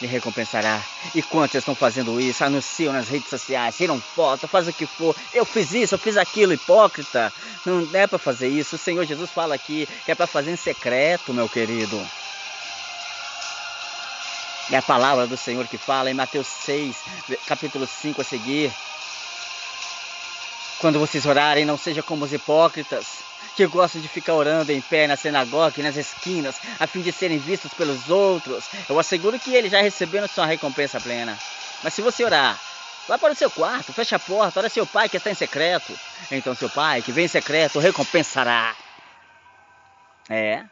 me 0.00 0.06
recompensará. 0.06 0.82
E 1.14 1.22
quantos 1.22 1.56
estão 1.56 1.74
fazendo 1.74 2.20
isso? 2.20 2.44
Anunciam 2.44 2.92
nas 2.92 3.08
redes 3.08 3.28
sociais, 3.28 3.76
tiram 3.76 4.00
foto, 4.00 4.48
faz 4.48 4.68
o 4.68 4.72
que 4.72 4.86
for. 4.86 5.14
Eu 5.32 5.44
fiz 5.44 5.72
isso, 5.72 5.94
eu 5.94 5.98
fiz 5.98 6.16
aquilo, 6.16 6.52
hipócrita. 6.52 7.32
Não 7.64 7.88
é 7.92 8.06
para 8.06 8.18
fazer 8.18 8.48
isso. 8.48 8.76
O 8.76 8.78
Senhor 8.78 9.04
Jesus 9.04 9.30
fala 9.30 9.54
aqui 9.54 9.88
que 10.04 10.12
é 10.12 10.14
para 10.14 10.26
fazer 10.26 10.50
em 10.50 10.56
secreto, 10.56 11.32
meu 11.32 11.48
querido. 11.48 12.00
É 14.70 14.76
a 14.76 14.82
palavra 14.82 15.26
do 15.26 15.36
Senhor 15.36 15.66
que 15.68 15.76
fala 15.76 16.10
em 16.10 16.14
Mateus 16.14 16.46
6, 16.46 16.96
capítulo 17.46 17.86
5 17.86 18.20
a 18.20 18.24
seguir. 18.24 18.72
Quando 20.78 20.98
vocês 20.98 21.24
orarem, 21.26 21.64
não 21.64 21.76
seja 21.76 22.02
como 22.02 22.24
os 22.24 22.32
hipócritas 22.32 23.33
que 23.54 23.66
gostam 23.66 24.00
de 24.00 24.08
ficar 24.08 24.34
orando 24.34 24.72
em 24.72 24.80
pé 24.80 25.06
na 25.06 25.16
sinagoga 25.16 25.74
e 25.78 25.82
nas 25.82 25.96
esquinas, 25.96 26.56
a 26.78 26.86
fim 26.86 27.00
de 27.00 27.12
serem 27.12 27.38
vistos 27.38 27.72
pelos 27.74 28.10
outros. 28.10 28.64
Eu 28.88 28.98
asseguro 28.98 29.38
que 29.38 29.54
eles 29.54 29.70
já 29.70 29.80
receberam 29.80 30.26
sua 30.26 30.46
recompensa 30.46 31.00
plena. 31.00 31.38
Mas 31.82 31.94
se 31.94 32.02
você 32.02 32.24
orar, 32.24 32.60
vá 33.06 33.18
para 33.18 33.32
o 33.32 33.36
seu 33.36 33.50
quarto, 33.50 33.92
feche 33.92 34.14
a 34.14 34.18
porta, 34.18 34.60
ora 34.60 34.68
seu 34.68 34.86
pai 34.86 35.08
que 35.08 35.16
está 35.16 35.30
em 35.30 35.34
secreto. 35.34 35.92
Então 36.30 36.54
seu 36.54 36.68
pai 36.68 37.02
que 37.02 37.12
vem 37.12 37.26
em 37.26 37.28
secreto 37.28 37.78
recompensará. 37.78 38.74
É, 40.28 40.64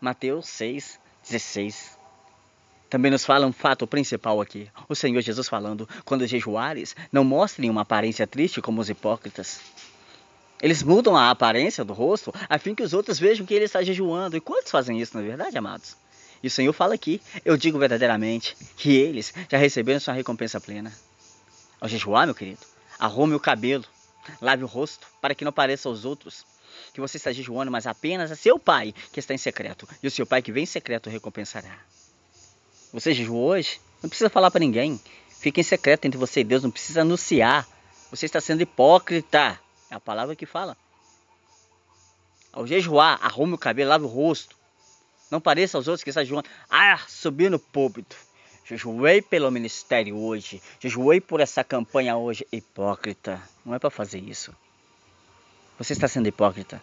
Mateus 0.00 0.46
6, 0.48 1.00
16. 1.28 1.98
Também 2.90 3.10
nos 3.10 3.24
fala 3.24 3.46
um 3.46 3.52
fato 3.52 3.86
principal 3.86 4.38
aqui. 4.40 4.68
O 4.86 4.94
Senhor 4.94 5.22
Jesus 5.22 5.48
falando: 5.48 5.88
quando 6.04 6.26
jejuares, 6.26 6.94
não 7.10 7.24
mostrem 7.24 7.70
uma 7.70 7.80
aparência 7.80 8.26
triste 8.26 8.60
como 8.60 8.82
os 8.82 8.90
hipócritas. 8.90 9.60
Eles 10.62 10.82
mudam 10.82 11.16
a 11.16 11.28
aparência 11.28 11.84
do 11.84 11.92
rosto 11.92 12.32
a 12.48 12.56
fim 12.56 12.74
que 12.74 12.84
os 12.84 12.94
outros 12.94 13.18
vejam 13.18 13.44
que 13.44 13.52
ele 13.52 13.64
está 13.64 13.82
jejuando. 13.82 14.36
E 14.36 14.40
quantos 14.40 14.70
fazem 14.70 15.00
isso, 15.00 15.16
na 15.16 15.22
é 15.22 15.26
verdade, 15.26 15.58
amados? 15.58 15.96
E 16.40 16.46
o 16.46 16.50
Senhor 16.50 16.72
fala 16.72 16.94
aqui, 16.94 17.20
eu 17.44 17.56
digo 17.56 17.78
verdadeiramente, 17.78 18.56
que 18.76 18.94
eles 18.96 19.34
já 19.50 19.58
receberam 19.58 20.00
sua 20.00 20.14
recompensa 20.14 20.60
plena. 20.60 20.92
Ao 21.80 21.88
jejuar, 21.88 22.26
meu 22.26 22.34
querido, 22.34 22.60
arrume 22.98 23.34
o 23.34 23.40
cabelo, 23.40 23.84
lave 24.40 24.62
o 24.62 24.66
rosto, 24.66 25.06
para 25.20 25.34
que 25.34 25.44
não 25.44 25.52
pareça 25.52 25.88
aos 25.88 26.04
outros 26.04 26.44
que 26.92 27.00
você 27.00 27.16
está 27.16 27.32
jejuando, 27.32 27.70
mas 27.70 27.86
apenas 27.86 28.30
a 28.30 28.36
seu 28.36 28.58
pai 28.58 28.94
que 29.12 29.20
está 29.20 29.34
em 29.34 29.38
secreto. 29.38 29.88
E 30.02 30.06
o 30.06 30.10
seu 30.10 30.26
pai 30.26 30.42
que 30.42 30.52
vem 30.52 30.64
em 30.64 30.66
secreto 30.66 31.10
recompensará. 31.10 31.76
Você 32.92 33.14
jejuou 33.14 33.50
hoje? 33.50 33.80
Não 34.02 34.08
precisa 34.08 34.28
falar 34.28 34.50
para 34.50 34.60
ninguém. 34.60 35.00
Fique 35.28 35.60
em 35.60 35.64
secreto 35.64 36.04
entre 36.04 36.18
você 36.18 36.40
e 36.40 36.44
Deus, 36.44 36.62
não 36.62 36.70
precisa 36.70 37.02
anunciar. 37.02 37.66
Você 38.10 38.26
está 38.26 38.40
sendo 38.40 38.62
hipócrita. 38.62 39.58
É 39.92 39.94
a 39.94 40.00
palavra 40.00 40.34
que 40.34 40.46
fala. 40.46 40.74
Ao 42.50 42.66
jejuar, 42.66 43.18
arrume 43.22 43.52
o 43.52 43.58
cabelo, 43.58 43.90
lave 43.90 44.06
o 44.06 44.08
rosto. 44.08 44.56
Não 45.30 45.38
pareça 45.38 45.76
aos 45.76 45.86
outros 45.86 46.02
que 46.02 46.08
está 46.08 46.24
jejuando. 46.24 46.48
Ah, 46.70 46.98
subi 47.06 47.50
no 47.50 47.58
púlpito. 47.58 48.16
Jejuei 48.64 49.20
pelo 49.20 49.50
ministério 49.50 50.16
hoje. 50.16 50.62
Jejuei 50.80 51.20
por 51.20 51.40
essa 51.40 51.62
campanha 51.62 52.16
hoje. 52.16 52.46
Hipócrita. 52.50 53.38
Não 53.66 53.74
é 53.74 53.78
para 53.78 53.90
fazer 53.90 54.18
isso. 54.18 54.56
Você 55.76 55.92
está 55.92 56.08
sendo 56.08 56.28
hipócrita. 56.28 56.82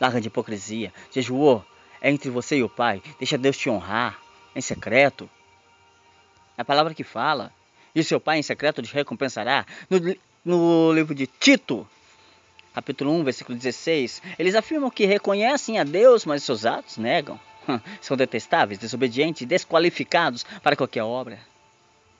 Larga 0.00 0.20
de 0.20 0.26
hipocrisia. 0.26 0.92
Jejuou 1.12 1.64
é 2.00 2.10
entre 2.10 2.30
você 2.30 2.56
e 2.56 2.64
o 2.64 2.68
Pai. 2.68 3.00
Deixa 3.16 3.38
Deus 3.38 3.56
te 3.56 3.70
honrar 3.70 4.20
em 4.56 4.60
secreto. 4.60 5.30
É 6.58 6.62
a 6.62 6.64
palavra 6.64 6.94
que 6.94 7.04
fala. 7.04 7.52
E 7.94 8.02
seu 8.02 8.18
Pai 8.18 8.38
em 8.38 8.42
secreto 8.42 8.82
te 8.82 8.92
recompensará. 8.92 9.64
No, 9.88 10.16
no 10.44 10.92
livro 10.92 11.14
de 11.14 11.28
Tito, 11.28 11.88
capítulo 12.74 13.12
1, 13.12 13.24
versículo 13.24 13.56
16, 13.56 14.20
eles 14.36 14.56
afirmam 14.56 14.90
que 14.90 15.06
reconhecem 15.06 15.78
a 15.78 15.84
Deus, 15.84 16.26
mas 16.26 16.42
seus 16.42 16.66
atos 16.66 16.98
negam. 16.98 17.38
São 18.02 18.16
detestáveis, 18.16 18.78
desobedientes, 18.78 19.46
desqualificados 19.46 20.44
para 20.62 20.74
qualquer 20.74 21.04
obra. 21.04 21.38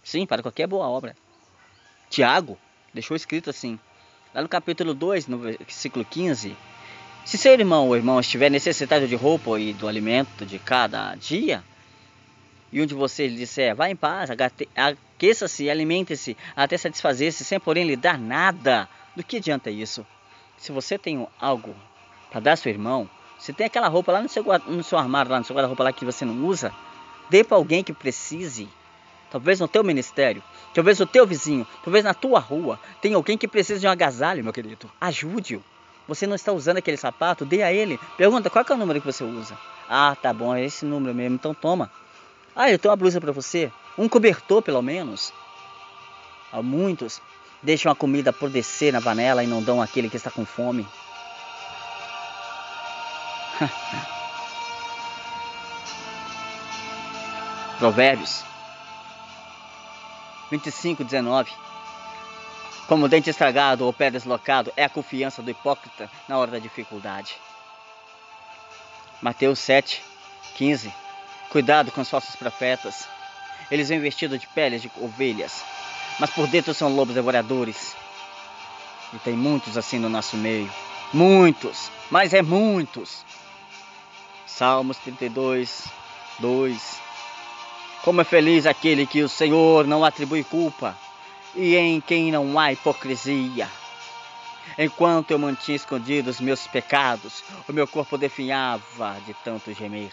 Sim, 0.02 0.24
para 0.24 0.42
qualquer 0.42 0.68
boa 0.68 0.88
obra. 0.88 1.16
Tiago 2.09 2.57
deixou 2.94 3.16
escrito 3.16 3.50
assim, 3.50 3.78
lá 4.32 4.40
no 4.40 4.48
capítulo 4.48 4.94
2, 4.94 5.26
no 5.26 5.38
versículo 5.38 6.05
15: 6.05 6.57
Se 7.24 7.36
seu 7.36 7.52
irmão 7.52 7.88
ou 7.88 7.96
irmão 7.96 8.20
estiver 8.20 8.50
necessitado 8.50 9.09
de 9.09 9.16
roupa 9.16 9.59
e 9.59 9.72
do 9.72 9.88
alimento 9.88 10.46
de 10.46 10.59
cada 10.61 11.16
dia, 11.16 11.64
e 12.72 12.80
um 12.80 12.86
de 12.86 12.94
vocês 12.94 13.32
lhe 13.32 13.38
disser, 13.38 13.74
vá 13.74 13.90
em 13.90 13.96
paz, 13.96 14.30
aqueça-se 14.30 15.68
alimente-se 15.68 16.36
até 16.55 16.78
satisfazer-se, 16.78 17.44
sem 17.44 17.59
porém 17.59 17.84
lhe 17.84 17.96
dar 17.96 18.18
nada, 18.18 18.88
do 19.16 19.22
que 19.24 19.38
adianta 19.38 19.70
isso? 19.70 20.07
Se 20.57 20.72
você 20.72 20.98
tem 20.98 21.26
algo 21.40 21.74
para 22.30 22.40
dar 22.40 22.50
ao 22.52 22.57
seu 22.57 22.70
irmão, 22.70 23.09
se 23.38 23.52
tem 23.52 23.66
aquela 23.66 23.88
roupa 23.88 24.12
lá 24.12 24.22
no 24.22 24.28
seu, 24.28 24.44
no 24.66 24.82
seu 24.82 24.98
armário, 24.98 25.30
lá 25.30 25.38
no 25.38 25.44
seu 25.44 25.55
guarda-roupa 25.55 25.84
lá 25.84 25.92
que 25.92 26.05
você 26.05 26.24
não 26.24 26.46
usa, 26.46 26.72
dê 27.28 27.44
para 27.44 27.57
alguém 27.57 27.84
que 27.84 27.92
precise. 27.92 28.68
Talvez 29.30 29.59
no 29.61 29.66
teu 29.66 29.82
ministério, 29.82 30.42
talvez 30.72 30.98
no 31.00 31.07
teu 31.07 31.26
vizinho, 31.26 31.66
talvez 31.82 32.05
na 32.05 32.14
tua 32.14 32.38
rua, 32.38 32.78
tem 33.00 33.14
alguém 33.14 33.36
que 33.36 33.48
precisa 33.48 33.80
de 33.80 33.86
um 33.86 33.90
agasalho, 33.90 34.44
meu 34.44 34.52
querido. 34.52 34.90
Ajude-o. 35.00 35.62
Você 36.07 36.26
não 36.26 36.36
está 36.36 36.52
usando 36.52 36.76
aquele 36.76 36.96
sapato, 36.96 37.44
dê 37.44 37.62
a 37.62 37.72
ele. 37.72 37.98
Pergunta 38.16 38.48
qual 38.48 38.64
é 38.68 38.72
o 38.72 38.76
número 38.76 39.00
que 39.00 39.07
você 39.07 39.24
usa. 39.24 39.59
Ah, 39.88 40.16
tá 40.20 40.32
bom, 40.32 40.55
é 40.55 40.64
esse 40.64 40.84
número 40.84 41.14
mesmo, 41.14 41.34
então 41.34 41.52
toma. 41.52 41.90
Ah, 42.55 42.70
eu 42.70 42.78
tenho 42.78 42.90
uma 42.92 42.96
blusa 42.96 43.20
para 43.20 43.32
você. 43.32 43.72
Um 43.98 44.09
cobertor, 44.09 44.62
pelo 44.62 44.80
menos. 44.82 45.32
Há 46.52 46.62
muitos 46.62 47.20
deixam 47.64 47.90
a 47.90 47.96
comida 47.96 48.32
por 48.32 48.48
descer 48.50 48.92
na 48.92 49.00
panela 49.00 49.42
e 49.42 49.46
não 49.46 49.62
dão 49.62 49.82
aquele 49.82 50.10
que 50.10 50.16
está 50.16 50.30
com 50.30 50.44
fome. 50.44 50.86
Provérbios 57.78 58.44
25, 60.50 61.02
19. 61.02 61.50
Como 62.86 63.08
dente 63.08 63.30
estragado 63.30 63.86
ou 63.86 63.92
pé 63.92 64.10
deslocado 64.10 64.72
é 64.76 64.84
a 64.84 64.88
confiança 64.88 65.42
do 65.42 65.50
hipócrita 65.50 66.10
na 66.28 66.36
hora 66.36 66.50
da 66.52 66.58
dificuldade. 66.58 67.36
Mateus 69.22 69.58
7, 69.58 70.02
15. 70.54 70.92
Cuidado 71.48 71.90
com 71.90 72.02
os 72.02 72.10
falsos 72.10 72.36
profetas. 72.36 73.08
Eles 73.70 73.88
vêm 73.88 74.00
vestidos 74.00 74.38
de 74.38 74.46
peles 74.48 74.82
de 74.82 74.90
ovelhas, 75.00 75.64
mas 76.18 76.30
por 76.30 76.46
dentro 76.46 76.72
são 76.74 76.94
lobos 76.94 77.14
devoradores. 77.14 77.96
E 79.12 79.18
tem 79.18 79.34
muitos 79.34 79.76
assim 79.76 79.98
no 79.98 80.08
nosso 80.08 80.36
meio. 80.36 80.70
Muitos, 81.12 81.90
mas 82.10 82.32
é 82.32 82.42
muitos. 82.42 83.24
Salmos 84.46 84.98
32, 84.98 85.84
2. 86.38 87.00
Como 88.02 88.20
é 88.20 88.24
feliz 88.24 88.66
aquele 88.66 89.06
que 89.06 89.22
o 89.22 89.28
Senhor 89.28 89.86
não 89.86 90.04
atribui 90.04 90.44
culpa 90.44 90.96
e 91.54 91.76
em 91.76 92.00
quem 92.00 92.30
não 92.30 92.58
há 92.58 92.72
hipocrisia. 92.72 93.68
Enquanto 94.76 95.30
eu 95.30 95.38
mantinha 95.38 95.76
escondidos 95.76 96.40
meus 96.40 96.66
pecados, 96.66 97.44
o 97.68 97.72
meu 97.72 97.86
corpo 97.86 98.18
definhava 98.18 99.16
de 99.24 99.34
tanto 99.34 99.72
gemer. 99.72 100.12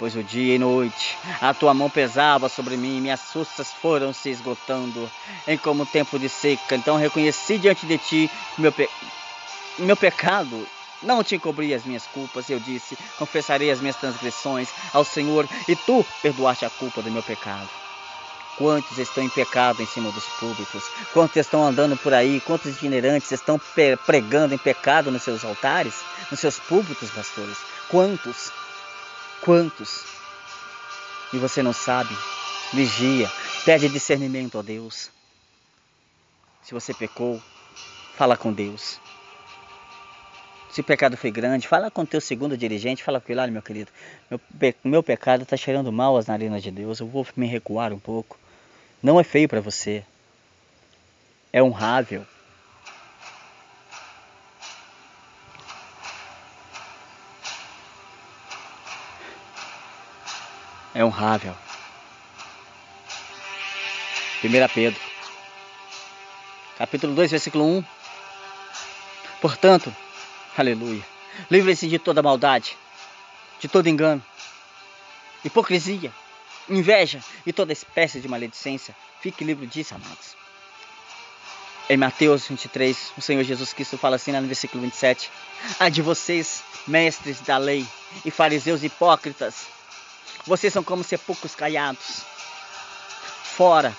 Pois 0.00 0.16
o 0.16 0.22
dia 0.22 0.54
e 0.54 0.58
noite 0.58 1.18
a 1.42 1.52
tua 1.52 1.74
mão 1.74 1.90
pesava 1.90 2.48
sobre 2.48 2.74
mim, 2.74 3.02
minhas 3.02 3.20
forças 3.20 3.70
foram 3.70 4.14
se 4.14 4.30
esgotando, 4.30 5.10
em 5.46 5.58
como 5.58 5.84
tempo 5.84 6.18
de 6.18 6.26
seca. 6.26 6.74
Então 6.74 6.96
reconheci 6.96 7.58
diante 7.58 7.84
de 7.84 7.98
ti 7.98 8.30
meu, 8.56 8.72
pe... 8.72 8.88
meu 9.78 9.94
pecado 9.94 10.66
não 11.02 11.22
te 11.22 11.36
encobri 11.36 11.74
as 11.74 11.84
minhas 11.84 12.06
culpas, 12.06 12.48
eu 12.48 12.58
disse: 12.58 12.96
confessarei 13.18 13.70
as 13.70 13.82
minhas 13.82 13.96
transgressões 13.96 14.70
ao 14.94 15.04
Senhor, 15.04 15.46
e 15.68 15.76
tu 15.76 16.04
perdoaste 16.22 16.64
a 16.64 16.70
culpa 16.70 17.02
do 17.02 17.10
meu 17.10 17.22
pecado. 17.22 17.68
Quantos 18.56 18.96
estão 18.96 19.22
em 19.22 19.28
pecado 19.28 19.82
em 19.82 19.86
cima 19.86 20.10
dos 20.12 20.24
públicos? 20.38 20.82
Quantos 21.12 21.36
estão 21.36 21.62
andando 21.62 21.94
por 21.98 22.14
aí? 22.14 22.40
Quantos 22.40 22.74
itinerantes 22.74 23.30
estão 23.32 23.60
pregando 24.06 24.54
em 24.54 24.58
pecado 24.58 25.10
nos 25.10 25.22
seus 25.22 25.44
altares? 25.44 25.94
Nos 26.30 26.40
seus 26.40 26.58
públicos, 26.58 27.10
pastores? 27.10 27.58
Quantos? 27.88 28.50
Quantos? 29.40 30.04
E 31.32 31.38
você 31.38 31.62
não 31.62 31.72
sabe? 31.72 32.14
Vigia, 32.72 33.30
pede 33.64 33.88
discernimento 33.88 34.58
a 34.58 34.62
Deus. 34.62 35.10
Se 36.62 36.74
você 36.74 36.92
pecou, 36.92 37.40
fala 38.16 38.36
com 38.36 38.52
Deus. 38.52 39.00
Se 40.70 40.80
o 40.80 40.84
pecado 40.84 41.16
foi 41.16 41.30
grande, 41.30 41.66
fala 41.66 41.90
com 41.90 42.02
o 42.02 42.06
teu 42.06 42.20
segundo 42.20 42.56
dirigente, 42.56 43.02
fala 43.02 43.20
com 43.20 43.32
ele, 43.32 43.40
olha 43.40 43.50
meu 43.50 43.62
querido, 43.62 43.90
meu, 44.30 44.40
meu 44.84 45.02
pecado 45.02 45.42
está 45.42 45.56
cheirando 45.56 45.90
mal 45.90 46.16
às 46.16 46.26
narinas 46.26 46.62
de 46.62 46.70
Deus, 46.70 47.00
eu 47.00 47.08
vou 47.08 47.26
me 47.34 47.46
recuar 47.46 47.92
um 47.92 47.98
pouco. 47.98 48.38
Não 49.02 49.18
é 49.18 49.24
feio 49.24 49.48
para 49.48 49.60
você. 49.60 50.04
É 51.52 51.60
honrável. 51.60 52.24
É 60.94 61.04
honrável. 61.04 61.56
1 64.42 64.48
Pedro, 64.74 65.00
capítulo 66.78 67.14
2, 67.14 67.30
versículo 67.30 67.64
1. 67.64 67.84
Portanto, 69.40 69.94
Aleluia. 70.56 71.02
Livre-se 71.50 71.88
de 71.88 71.98
toda 71.98 72.22
maldade, 72.22 72.76
de 73.60 73.68
todo 73.68 73.88
engano, 73.88 74.22
hipocrisia, 75.44 76.12
inveja 76.68 77.20
e 77.46 77.52
toda 77.52 77.72
espécie 77.72 78.20
de 78.20 78.28
maledicência. 78.28 78.94
Fique 79.22 79.44
livre 79.44 79.66
disso, 79.66 79.94
amados. 79.94 80.36
Em 81.88 81.96
Mateus 81.96 82.46
23, 82.46 83.12
o 83.16 83.22
Senhor 83.22 83.42
Jesus 83.42 83.72
Cristo 83.72 83.96
fala 83.96 84.16
assim 84.16 84.32
no 84.32 84.46
versículo 84.46 84.82
27. 84.82 85.30
Ai 85.78 85.90
de 85.90 86.02
vocês, 86.02 86.62
mestres 86.86 87.40
da 87.40 87.56
lei 87.56 87.86
e 88.24 88.30
fariseus 88.30 88.84
hipócritas, 88.84 89.66
vocês 90.46 90.72
são 90.72 90.82
como 90.82 91.04
sepulcros 91.04 91.54
caiados. 91.54 92.22
Fora 93.44 93.94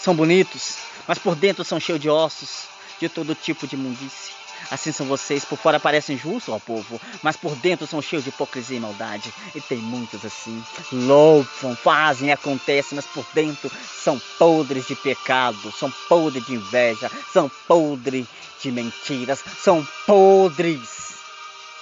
são 0.00 0.14
bonitos, 0.14 0.76
mas 1.06 1.18
por 1.18 1.34
dentro 1.34 1.64
são 1.64 1.80
cheios 1.80 2.00
de 2.00 2.08
ossos, 2.08 2.64
de 3.00 3.08
todo 3.08 3.34
tipo 3.34 3.66
de 3.66 3.76
imundície. 3.76 4.36
Assim 4.70 4.90
são 4.90 5.06
vocês, 5.06 5.44
por 5.44 5.58
fora 5.58 5.78
parecem 5.78 6.18
justos 6.18 6.52
ao 6.52 6.58
povo, 6.58 7.00
mas 7.22 7.36
por 7.36 7.54
dentro 7.56 7.86
são 7.86 8.02
cheios 8.02 8.24
de 8.24 8.30
hipocrisia 8.30 8.78
e 8.78 8.80
maldade. 8.80 9.32
E 9.54 9.60
tem 9.60 9.78
muitos 9.78 10.24
assim. 10.24 10.62
Louvam, 10.92 11.76
fazem, 11.76 12.32
acontecem, 12.32 12.96
mas 12.96 13.06
por 13.06 13.24
dentro 13.32 13.70
são 14.02 14.20
podres 14.38 14.86
de 14.86 14.96
pecado, 14.96 15.72
são 15.72 15.90
podres 16.08 16.44
de 16.46 16.54
inveja, 16.54 17.10
são 17.32 17.50
podres 17.68 18.26
de 18.60 18.72
mentiras, 18.72 19.44
são 19.62 19.86
podres 20.06 21.14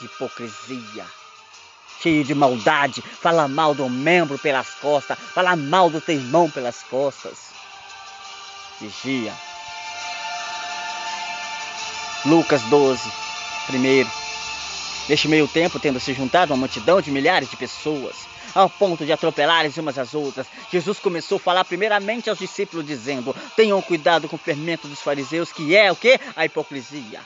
de 0.01 0.07
hipocrisia. 0.07 1.07
Cheio 2.05 2.23
de 2.23 2.35
maldade, 2.35 3.01
fala 3.01 3.49
mal 3.49 3.75
do 3.75 3.89
membro 3.89 4.39
pelas 4.39 4.75
costas, 4.75 5.19
fala 5.19 5.57
mal 5.57 5.89
do 5.89 6.03
teu 6.03 6.15
irmão 6.15 6.51
pelas 6.51 6.83
costas. 6.83 7.49
Vigia. 8.79 9.33
Lucas 12.27 12.61
12, 12.65 13.11
primeiro. 13.69 14.11
Neste 15.09 15.29
meio 15.29 15.49
tempo, 15.49 15.81
tendo 15.81 15.99
se 15.99 16.13
juntado 16.13 16.53
uma 16.53 16.59
multidão 16.59 17.01
de 17.01 17.11
milhares 17.11 17.49
de 17.49 17.57
pessoas, 17.57 18.15
ao 18.55 18.69
ponto 18.69 19.07
de 19.07 19.11
atropelarem 19.11 19.73
umas 19.79 19.97
às 19.97 20.13
outras, 20.13 20.47
Jesus 20.71 20.99
começou 20.99 21.37
a 21.37 21.41
falar 21.41 21.65
primeiramente 21.65 22.29
aos 22.29 22.39
discípulos, 22.39 22.87
dizendo: 22.87 23.35
Tenham 23.57 23.81
cuidado 23.81 24.29
com 24.29 24.37
o 24.37 24.39
fermento 24.39 24.87
dos 24.87 25.01
fariseus, 25.01 25.51
que 25.51 25.75
é 25.75 25.91
o 25.91 25.97
que? 25.97 26.21
A 26.37 26.45
hipocrisia. 26.45 27.23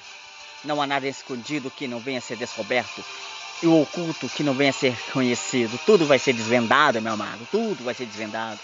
Não 0.65 0.81
há 0.81 0.87
nada 0.87 1.09
escondido 1.09 1.69
que 1.69 1.89
não 1.89 1.99
venha 1.99 2.19
a 2.19 2.23
ser 2.23 2.37
descoberto, 2.37 3.05
e 3.63 3.67
o 3.67 3.81
oculto 3.81 4.29
que 4.29 4.43
não 4.43 4.55
venha 4.55 4.71
a 4.71 4.73
ser 4.73 4.97
conhecido. 5.13 5.79
Tudo 5.85 6.07
vai 6.07 6.19
ser 6.19 6.33
desvendado, 6.33 7.01
meu 7.01 7.13
amado, 7.13 7.47
tudo 7.51 7.85
vai 7.85 7.95
ser 7.95 8.07
desvendado 8.07 8.59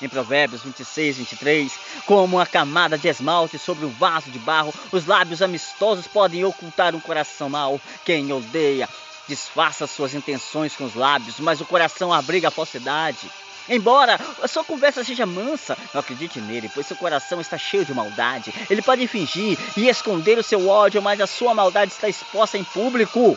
em 0.00 0.08
Provérbios 0.08 0.62
26, 0.62 1.18
23, 1.18 1.72
como 2.06 2.36
uma 2.36 2.46
camada 2.46 2.96
de 2.96 3.08
esmalte 3.08 3.58
sobre 3.58 3.84
um 3.84 3.90
vaso 3.90 4.30
de 4.30 4.38
barro, 4.38 4.72
os 4.92 5.06
lábios 5.06 5.42
amistosos 5.42 6.06
podem 6.06 6.44
ocultar 6.44 6.94
um 6.94 7.00
coração 7.00 7.48
mau. 7.48 7.80
Quem 8.04 8.32
odeia 8.32 8.88
disfarça 9.26 9.86
suas 9.86 10.14
intenções 10.14 10.74
com 10.74 10.84
os 10.84 10.94
lábios, 10.94 11.38
mas 11.38 11.60
o 11.60 11.66
coração 11.66 12.12
abriga 12.12 12.48
a 12.48 12.52
falsidade. 12.52 13.30
Embora 13.68 14.18
a 14.42 14.48
sua 14.48 14.64
conversa 14.64 15.04
seja 15.04 15.26
mansa, 15.26 15.76
não 15.92 16.00
acredite 16.00 16.40
nele, 16.40 16.70
pois 16.72 16.86
seu 16.86 16.96
coração 16.96 17.38
está 17.38 17.58
cheio 17.58 17.84
de 17.84 17.92
maldade. 17.92 18.54
Ele 18.70 18.80
pode 18.80 19.06
fingir 19.06 19.58
e 19.76 19.88
esconder 19.88 20.38
o 20.38 20.42
seu 20.42 20.68
ódio, 20.68 21.02
mas 21.02 21.20
a 21.20 21.26
sua 21.26 21.52
maldade 21.52 21.92
está 21.92 22.08
exposta 22.08 22.56
em 22.56 22.64
público. 22.64 23.36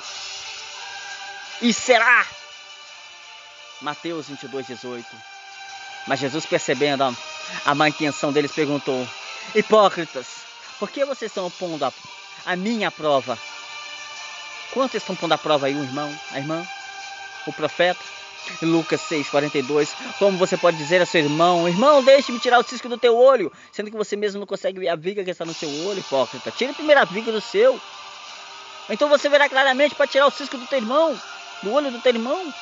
E 1.61 1.73
será. 1.73 2.25
Mateus 3.81 4.27
22, 4.27 4.67
18. 4.67 5.05
Mas 6.07 6.19
Jesus, 6.19 6.45
percebendo 6.45 7.03
a, 7.65 7.75
má 7.75 7.87
intenção 7.87 8.31
deles, 8.31 8.51
perguntou: 8.51 9.07
Hipócritas, 9.53 10.27
por 10.79 10.89
que 10.89 11.05
vocês 11.05 11.31
estão 11.31 11.49
pondo 11.51 11.85
a, 11.85 11.93
a 12.45 12.55
minha 12.55 12.89
prova? 12.89 13.37
Quantos 14.73 14.95
estão 14.95 15.15
pondo 15.15 15.33
a 15.33 15.37
prova 15.37 15.67
aí, 15.67 15.75
o 15.75 15.83
irmão, 15.83 16.11
a 16.31 16.39
irmã, 16.39 16.65
o 17.45 17.53
profeta? 17.53 18.01
Lucas 18.61 19.01
6, 19.01 19.29
42. 19.29 19.93
Como 20.17 20.37
você 20.37 20.57
pode 20.57 20.77
dizer 20.77 21.01
a 21.01 21.05
seu 21.05 21.21
irmão: 21.21 21.67
Irmão, 21.67 22.03
deixe-me 22.03 22.39
tirar 22.39 22.59
o 22.59 22.63
cisco 22.63 22.89
do 22.89 22.97
teu 22.97 23.15
olho, 23.15 23.51
sendo 23.71 23.91
que 23.91 23.97
você 23.97 24.15
mesmo 24.15 24.39
não 24.39 24.47
consegue 24.47 24.79
ver 24.79 24.89
a 24.89 24.95
viga 24.95 25.23
que 25.23 25.29
está 25.29 25.45
no 25.45 25.53
seu 25.53 25.69
olho, 25.85 25.99
hipócrita. 25.99 26.49
Tire 26.51 26.73
a 26.93 27.05
viga 27.05 27.31
do 27.31 27.41
seu. 27.41 27.79
Então 28.89 29.07
você 29.07 29.29
verá 29.29 29.47
claramente 29.47 29.93
para 29.93 30.07
tirar 30.07 30.25
o 30.25 30.31
cisco 30.31 30.57
do 30.57 30.65
teu 30.65 30.79
irmão, 30.79 31.17
do 31.61 31.71
olho 31.71 31.91
do 31.91 31.99
teu 31.99 32.13
irmão. 32.13 32.53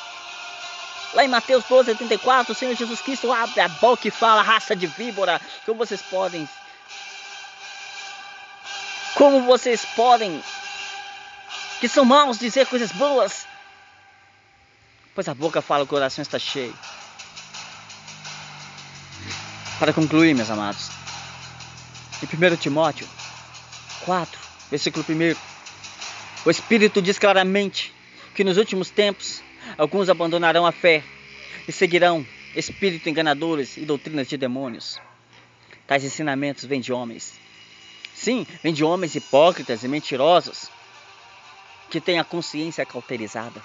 Lá 1.14 1.26
em 1.26 1.28
Mateus 1.28 1.64
12, 1.68 1.92
84, 1.92 2.52
o 2.52 2.56
Senhor 2.56 2.76
Jesus 2.76 3.02
Cristo 3.02 3.32
abre 3.32 3.60
a 3.60 3.68
boca 3.68 4.08
e 4.08 4.12
fala: 4.12 4.42
raça 4.42 4.76
de 4.76 4.86
víbora, 4.86 5.42
como 5.66 5.78
vocês 5.78 6.02
podem. 6.02 6.48
Como 9.16 9.42
vocês 9.42 9.84
podem, 9.96 10.42
que 11.82 11.90
são 11.90 12.06
maus, 12.06 12.38
dizer 12.38 12.68
coisas 12.68 12.92
boas, 12.92 13.46
pois 15.14 15.28
a 15.28 15.34
boca 15.34 15.62
fala, 15.62 15.84
o 15.84 15.88
coração 15.88 16.22
está 16.22 16.40
cheio. 16.40 16.74
Para 19.78 19.92
concluir, 19.92 20.34
meus 20.34 20.50
amados, 20.50 20.90
em 22.22 22.54
1 22.54 22.56
Timóteo 22.58 23.08
4, 24.06 24.40
versículo 24.70 25.06
1, 25.10 25.36
o 26.46 26.52
Espírito 26.52 27.02
diz 27.02 27.18
claramente 27.20 27.94
que 28.34 28.44
nos 28.44 28.58
últimos 28.58 28.90
tempos 28.90 29.42
alguns 29.78 30.10
abandonarão 30.10 30.66
a 30.66 30.72
fé 30.72 31.04
e 31.68 31.72
seguirão 31.72 32.26
espíritos 32.56 33.08
enganadores 33.08 33.78
e 33.78 33.82
doutrinas 33.82 34.28
de 34.28 34.38
demônios. 34.38 35.00
Tais 35.86 36.04
ensinamentos 36.04 36.66
vêm 36.66 36.82
de 36.82 36.94
homens. 36.94 37.34
Sim, 38.14 38.46
vêm 38.64 38.74
de 38.74 38.84
homens 38.84 39.16
hipócritas 39.16 39.84
e 39.84 39.88
mentirosos 39.88 40.70
que 41.90 42.02
têm 42.02 42.20
a 42.20 42.24
consciência 42.24 42.86
cauterizada. 42.86 43.62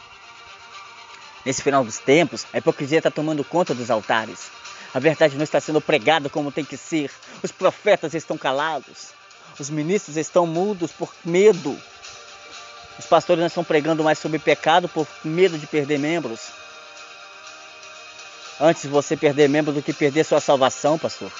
Nesse 1.44 1.62
final 1.62 1.84
dos 1.84 1.98
tempos, 1.98 2.46
a 2.52 2.58
hipocrisia 2.58 2.98
está 2.98 3.10
tomando 3.10 3.44
conta 3.44 3.74
dos 3.74 3.90
altares. 3.90 4.50
A 4.94 4.98
verdade 4.98 5.36
não 5.36 5.44
está 5.44 5.60
sendo 5.60 5.80
pregada 5.80 6.30
como 6.30 6.52
tem 6.52 6.64
que 6.64 6.76
ser. 6.76 7.10
Os 7.42 7.52
profetas 7.52 8.14
estão 8.14 8.38
calados. 8.38 9.12
Os 9.58 9.68
ministros 9.68 10.16
estão 10.16 10.46
mudos 10.46 10.92
por 10.92 11.12
medo. 11.24 11.78
Os 12.98 13.06
pastores 13.06 13.40
não 13.40 13.46
estão 13.46 13.64
pregando 13.64 14.04
mais 14.04 14.18
sobre 14.18 14.38
pecado 14.38 14.88
por 14.88 15.06
medo 15.24 15.58
de 15.58 15.66
perder 15.66 15.98
membros. 15.98 16.40
Antes 18.60 18.86
você 18.86 19.16
perder 19.16 19.48
membro 19.48 19.72
do 19.72 19.82
que 19.82 19.92
perder 19.92 20.24
sua 20.24 20.40
salvação, 20.40 20.98
pastor. 20.98 21.32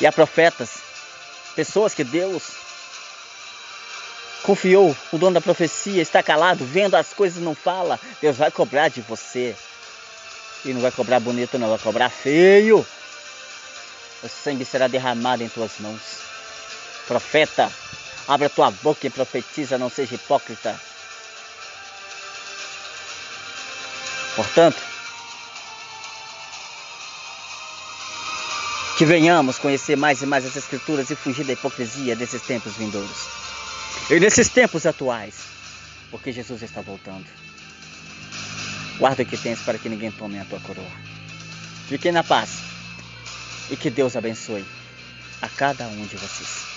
E 0.00 0.06
há 0.06 0.12
profetas, 0.12 0.78
pessoas 1.54 1.94
que 1.94 2.04
Deus 2.04 2.70
Confiou, 4.42 4.96
o 5.12 5.18
dono 5.18 5.34
da 5.34 5.40
profecia 5.40 6.00
está 6.00 6.22
calado, 6.22 6.64
vendo 6.64 6.94
as 6.94 7.12
coisas 7.12 7.38
e 7.38 7.44
não 7.44 7.54
fala. 7.54 8.00
Deus 8.20 8.36
vai 8.36 8.50
cobrar 8.50 8.88
de 8.88 9.02
você. 9.02 9.54
E 10.64 10.72
não 10.72 10.80
vai 10.80 10.90
cobrar 10.90 11.20
bonito, 11.20 11.58
não, 11.58 11.68
vai 11.68 11.78
cobrar 11.78 12.08
feio. 12.08 12.86
O 14.22 14.28
sangue 14.28 14.64
será 14.64 14.88
derramado 14.88 15.42
em 15.42 15.48
tuas 15.48 15.72
mãos. 15.78 16.00
Profeta, 17.06 17.70
abre 18.30 18.46
a 18.46 18.48
tua 18.48 18.70
boca 18.70 19.08
e 19.08 19.10
profetiza, 19.10 19.76
não 19.76 19.90
seja 19.90 20.14
hipócrita. 20.14 20.80
Portanto, 24.36 24.80
que 28.96 29.04
venhamos 29.04 29.58
conhecer 29.58 29.96
mais 29.96 30.22
e 30.22 30.26
mais 30.26 30.46
as 30.46 30.54
Escrituras 30.54 31.10
e 31.10 31.16
fugir 31.16 31.44
da 31.44 31.54
hipocrisia 31.54 32.14
desses 32.14 32.40
tempos 32.42 32.76
vindouros. 32.76 33.26
E 34.08 34.20
nesses 34.20 34.48
tempos 34.48 34.86
atuais, 34.86 35.34
porque 36.12 36.30
Jesus 36.30 36.62
está 36.62 36.80
voltando. 36.80 37.26
Guarda 38.96 39.24
o 39.24 39.26
que 39.26 39.36
tens 39.36 39.58
para 39.58 39.76
que 39.76 39.88
ninguém 39.88 40.12
tome 40.12 40.38
a 40.38 40.44
tua 40.44 40.60
coroa. 40.60 40.86
Fiquem 41.88 42.12
na 42.12 42.22
paz 42.22 42.58
e 43.70 43.76
que 43.76 43.90
Deus 43.90 44.14
abençoe 44.14 44.64
a 45.42 45.48
cada 45.48 45.88
um 45.88 46.06
de 46.06 46.16
vocês. 46.16 46.69